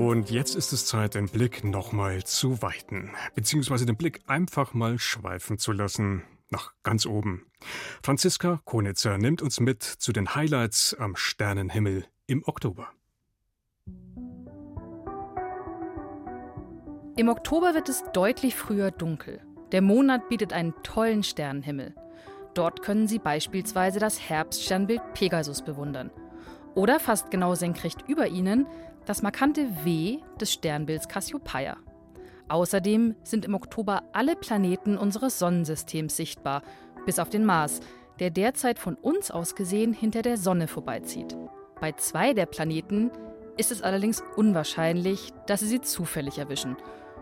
Und 0.05 0.29
jetzt 0.29 0.53
ist 0.55 0.71
es 0.71 0.85
Zeit, 0.85 1.15
den 1.15 1.27
Blick 1.27 1.63
nochmal 1.63 2.23
zu 2.23 2.61
weiten, 2.61 3.09
beziehungsweise 3.33 3.87
den 3.87 3.97
Blick 3.97 4.21
einfach 4.27 4.75
mal 4.75 4.99
schweifen 4.99 5.57
zu 5.57 5.71
lassen, 5.71 6.21
nach 6.51 6.73
ganz 6.83 7.07
oben. 7.07 7.47
Franziska 8.03 8.61
Konitzer 8.65 9.17
nimmt 9.17 9.41
uns 9.41 9.59
mit 9.59 9.81
zu 9.81 10.13
den 10.13 10.35
Highlights 10.35 10.95
am 10.99 11.15
Sternenhimmel 11.15 12.05
im 12.27 12.43
Oktober. 12.45 12.89
Im 17.17 17.27
Oktober 17.27 17.73
wird 17.73 17.89
es 17.89 18.03
deutlich 18.13 18.53
früher 18.53 18.91
dunkel. 18.91 19.41
Der 19.71 19.81
Monat 19.81 20.29
bietet 20.29 20.53
einen 20.53 20.75
tollen 20.83 21.23
Sternenhimmel. 21.23 21.95
Dort 22.53 22.83
können 22.83 23.07
Sie 23.07 23.17
beispielsweise 23.17 23.99
das 23.99 24.21
Herbststernbild 24.29 25.01
Pegasus 25.15 25.63
bewundern. 25.63 26.11
Oder 26.75 26.99
fast 26.99 27.31
genau 27.31 27.55
senkrecht 27.55 28.03
über 28.07 28.27
Ihnen 28.27 28.67
das 29.05 29.21
markante 29.21 29.67
W 29.83 30.19
des 30.39 30.53
Sternbilds 30.53 31.07
Cassiopeia. 31.07 31.77
Außerdem 32.47 33.15
sind 33.23 33.45
im 33.45 33.55
Oktober 33.55 34.03
alle 34.13 34.35
Planeten 34.35 34.97
unseres 34.97 35.39
Sonnensystems 35.39 36.15
sichtbar, 36.15 36.61
bis 37.05 37.19
auf 37.19 37.29
den 37.29 37.45
Mars, 37.45 37.79
der 38.19 38.29
derzeit 38.29 38.79
von 38.79 38.95
uns 38.95 39.31
aus 39.31 39.55
gesehen 39.55 39.93
hinter 39.93 40.21
der 40.21 40.37
Sonne 40.37 40.67
vorbeizieht. 40.67 41.35
Bei 41.79 41.91
zwei 41.91 42.33
der 42.33 42.45
Planeten 42.45 43.11
ist 43.57 43.71
es 43.71 43.81
allerdings 43.81 44.23
unwahrscheinlich, 44.35 45.31
dass 45.47 45.61
sie 45.61 45.67
sie 45.67 45.81
zufällig 45.81 46.37
erwischen. 46.37 46.77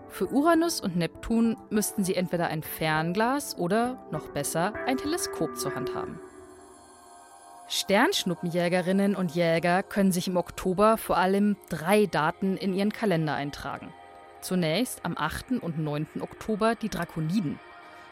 Für 0.10 0.32
Uranus 0.32 0.80
und 0.80 0.96
Neptun 0.96 1.58
müssten 1.70 2.04
sie 2.04 2.16
entweder 2.16 2.48
ein 2.48 2.62
Fernglas 2.62 3.58
oder, 3.58 4.06
noch 4.12 4.30
besser, 4.30 4.74
ein 4.86 4.98
Teleskop 4.98 5.58
zur 5.58 5.74
Hand 5.76 5.96
haben. 5.96 6.20
Sternschnuppenjägerinnen 7.76 9.16
und 9.16 9.34
Jäger 9.34 9.82
können 9.82 10.12
sich 10.12 10.28
im 10.28 10.38
Oktober 10.38 10.96
vor 10.96 11.18
allem 11.18 11.58
drei 11.70 12.06
Daten 12.06 12.56
in 12.56 12.76
ihren 12.76 12.94
Kalender 12.94 13.34
eintragen. 13.34 13.92
Zunächst 14.42 15.04
am 15.04 15.18
8. 15.18 15.54
und 15.60 15.80
9. 15.80 16.22
Oktober 16.22 16.76
die 16.76 16.90
Drakoniden. 16.90 17.58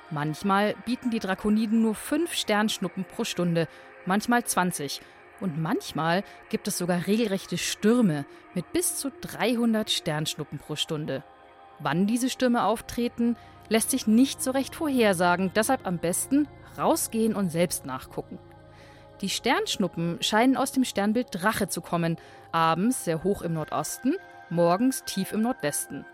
Manchmal 0.09 0.73
bieten 0.85 1.11
die 1.11 1.19
Drakoniden 1.19 1.79
nur 1.79 1.93
fünf 1.93 2.33
Sternschnuppen 2.33 3.05
pro 3.05 3.23
Stunde, 3.23 3.67
manchmal 4.07 4.43
20. 4.43 4.99
Und 5.39 5.61
manchmal 5.61 6.23
gibt 6.49 6.67
es 6.67 6.79
sogar 6.79 7.05
regelrechte 7.05 7.59
Stürme 7.59 8.25
mit 8.55 8.73
bis 8.73 8.95
zu 8.95 9.11
300 9.11 9.91
Sternschnuppen 9.91 10.57
pro 10.57 10.75
Stunde. 10.75 11.23
Wann 11.77 12.07
diese 12.07 12.31
Stürme 12.31 12.63
auftreten, 12.63 13.37
lässt 13.69 13.91
sich 13.91 14.07
nicht 14.07 14.41
so 14.41 14.49
recht 14.49 14.73
vorhersagen, 14.73 15.51
deshalb 15.53 15.85
am 15.85 15.99
besten 15.99 16.47
rausgehen 16.79 17.35
und 17.35 17.51
selbst 17.51 17.85
nachgucken. 17.85 18.39
Die 19.21 19.29
Sternschnuppen 19.29 20.17
scheinen 20.21 20.57
aus 20.57 20.71
dem 20.71 20.83
Sternbild 20.83 21.27
Drache 21.31 21.67
zu 21.67 21.81
kommen, 21.81 22.17
abends 22.51 23.05
sehr 23.05 23.23
hoch 23.23 23.43
im 23.43 23.53
Nordosten, 23.53 24.15
morgens 24.49 25.03
tief 25.03 25.31
im 25.31 25.41
Nordwesten. 25.41 26.05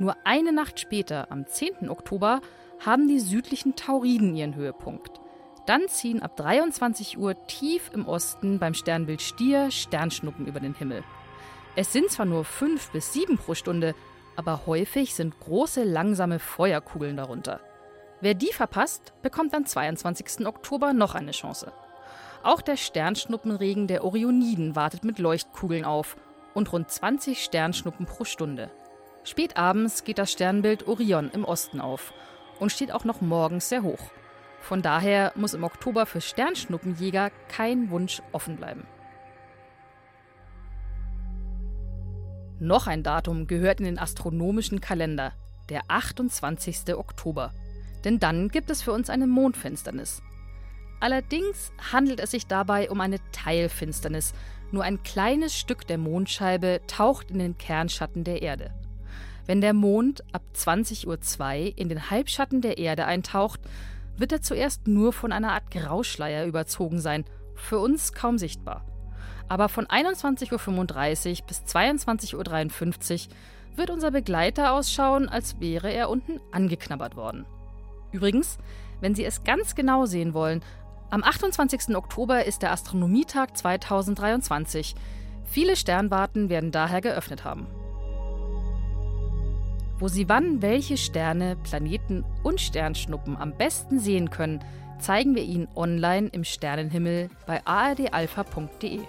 Nur 0.00 0.16
eine 0.24 0.52
Nacht 0.52 0.80
später, 0.80 1.30
am 1.30 1.46
10. 1.46 1.88
Oktober, 1.88 2.40
haben 2.84 3.06
die 3.06 3.20
südlichen 3.20 3.76
Tauriden 3.76 4.34
ihren 4.34 4.56
Höhepunkt. 4.56 5.20
Dann 5.66 5.88
ziehen 5.88 6.22
ab 6.22 6.36
23 6.36 7.18
Uhr 7.18 7.46
tief 7.46 7.90
im 7.94 8.06
Osten 8.06 8.58
beim 8.58 8.74
Sternbild 8.74 9.22
Stier 9.22 9.70
Sternschnuppen 9.70 10.46
über 10.46 10.58
den 10.58 10.74
Himmel. 10.74 11.04
Es 11.76 11.92
sind 11.92 12.10
zwar 12.10 12.26
nur 12.26 12.44
fünf 12.44 12.90
bis 12.90 13.12
sieben 13.12 13.38
pro 13.38 13.54
Stunde, 13.54 13.94
aber 14.36 14.66
häufig 14.66 15.14
sind 15.14 15.38
große, 15.38 15.84
langsame 15.84 16.40
Feuerkugeln 16.40 17.16
darunter. 17.16 17.60
Wer 18.20 18.34
die 18.34 18.52
verpasst, 18.52 19.12
bekommt 19.22 19.54
am 19.54 19.64
22. 19.64 20.46
Oktober 20.46 20.92
noch 20.92 21.14
eine 21.14 21.30
Chance. 21.30 21.72
Auch 22.44 22.60
der 22.60 22.76
Sternschnuppenregen 22.76 23.86
der 23.86 24.04
Orioniden 24.04 24.76
wartet 24.76 25.02
mit 25.02 25.18
Leuchtkugeln 25.18 25.86
auf 25.86 26.18
und 26.52 26.70
rund 26.74 26.90
20 26.90 27.42
Sternschnuppen 27.42 28.04
pro 28.04 28.24
Stunde. 28.24 28.70
Spätabends 29.24 30.04
geht 30.04 30.18
das 30.18 30.30
Sternbild 30.30 30.86
Orion 30.86 31.30
im 31.30 31.46
Osten 31.46 31.80
auf 31.80 32.12
und 32.60 32.70
steht 32.70 32.92
auch 32.92 33.04
noch 33.04 33.22
morgens 33.22 33.70
sehr 33.70 33.82
hoch. 33.82 34.10
Von 34.60 34.82
daher 34.82 35.32
muss 35.36 35.54
im 35.54 35.64
Oktober 35.64 36.04
für 36.04 36.20
Sternschnuppenjäger 36.20 37.30
kein 37.48 37.88
Wunsch 37.88 38.20
offen 38.32 38.56
bleiben. 38.56 38.86
Noch 42.60 42.86
ein 42.86 43.02
Datum 43.02 43.46
gehört 43.46 43.80
in 43.80 43.86
den 43.86 43.98
astronomischen 43.98 44.82
Kalender, 44.82 45.32
der 45.70 45.84
28. 45.88 46.94
Oktober. 46.94 47.54
Denn 48.04 48.20
dann 48.20 48.48
gibt 48.48 48.68
es 48.68 48.82
für 48.82 48.92
uns 48.92 49.08
eine 49.08 49.26
Mondfinsternis. 49.26 50.20
Allerdings 51.04 51.70
handelt 51.92 52.18
es 52.18 52.30
sich 52.30 52.46
dabei 52.46 52.90
um 52.90 52.98
eine 53.02 53.18
Teilfinsternis. 53.30 54.32
Nur 54.72 54.84
ein 54.84 55.02
kleines 55.02 55.54
Stück 55.54 55.86
der 55.86 55.98
Mondscheibe 55.98 56.80
taucht 56.86 57.30
in 57.30 57.40
den 57.40 57.58
Kernschatten 57.58 58.24
der 58.24 58.40
Erde. 58.40 58.72
Wenn 59.44 59.60
der 59.60 59.74
Mond 59.74 60.24
ab 60.32 60.40
20.02 60.56 61.04
Uhr 61.06 61.78
in 61.78 61.90
den 61.90 62.08
Halbschatten 62.08 62.62
der 62.62 62.78
Erde 62.78 63.04
eintaucht, 63.04 63.60
wird 64.16 64.32
er 64.32 64.40
zuerst 64.40 64.88
nur 64.88 65.12
von 65.12 65.30
einer 65.30 65.52
Art 65.52 65.70
Grauschleier 65.70 66.46
überzogen 66.46 67.00
sein, 67.00 67.26
für 67.54 67.80
uns 67.80 68.14
kaum 68.14 68.38
sichtbar. 68.38 68.86
Aber 69.46 69.68
von 69.68 69.84
21.35 69.84 71.40
Uhr 71.42 71.46
bis 71.46 71.64
22.53 71.64 73.28
Uhr 73.28 73.76
wird 73.76 73.90
unser 73.90 74.10
Begleiter 74.10 74.72
ausschauen, 74.72 75.28
als 75.28 75.60
wäre 75.60 75.92
er 75.92 76.08
unten 76.08 76.40
angeknabbert 76.50 77.14
worden. 77.14 77.44
Übrigens, 78.10 78.56
wenn 79.02 79.14
Sie 79.14 79.24
es 79.24 79.44
ganz 79.44 79.74
genau 79.74 80.06
sehen 80.06 80.32
wollen, 80.32 80.62
am 81.10 81.22
28. 81.22 81.96
Oktober 81.96 82.44
ist 82.44 82.62
der 82.62 82.72
Astronomietag 82.72 83.56
2023. 83.56 84.94
Viele 85.44 85.76
Sternwarten 85.76 86.48
werden 86.48 86.72
daher 86.72 87.00
geöffnet 87.00 87.44
haben. 87.44 87.66
Wo 89.98 90.08
Sie 90.08 90.28
wann 90.28 90.60
welche 90.60 90.96
Sterne, 90.96 91.56
Planeten 91.62 92.24
und 92.42 92.60
Sternschnuppen 92.60 93.36
am 93.36 93.56
besten 93.56 94.00
sehen 94.00 94.30
können, 94.30 94.64
zeigen 94.98 95.34
wir 95.36 95.42
Ihnen 95.42 95.68
online 95.76 96.28
im 96.28 96.44
Sternenhimmel 96.44 97.30
bei 97.46 97.64
ardalpha.de. 97.64 99.00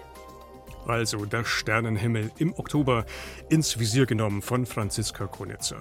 also 0.86 1.26
der 1.26 1.44
Sternenhimmel 1.44 2.32
im 2.38 2.54
Oktober, 2.54 3.06
ins 3.50 3.80
Visier 3.80 4.06
genommen 4.06 4.44
von 4.44 4.68
Franziska 4.68 5.26
Konitzer. 5.26 5.78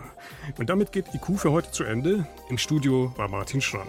Und 0.59 0.71
damit 0.71 0.93
geht 0.93 1.15
IQ 1.15 1.39
für 1.39 1.53
heute 1.53 1.71
zu 1.71 1.85
Ende. 1.85 2.27
Im 2.49 2.57
Studio 2.57 3.13
war 3.17 3.29
Martin 3.29 3.61
Schramm. 3.61 3.89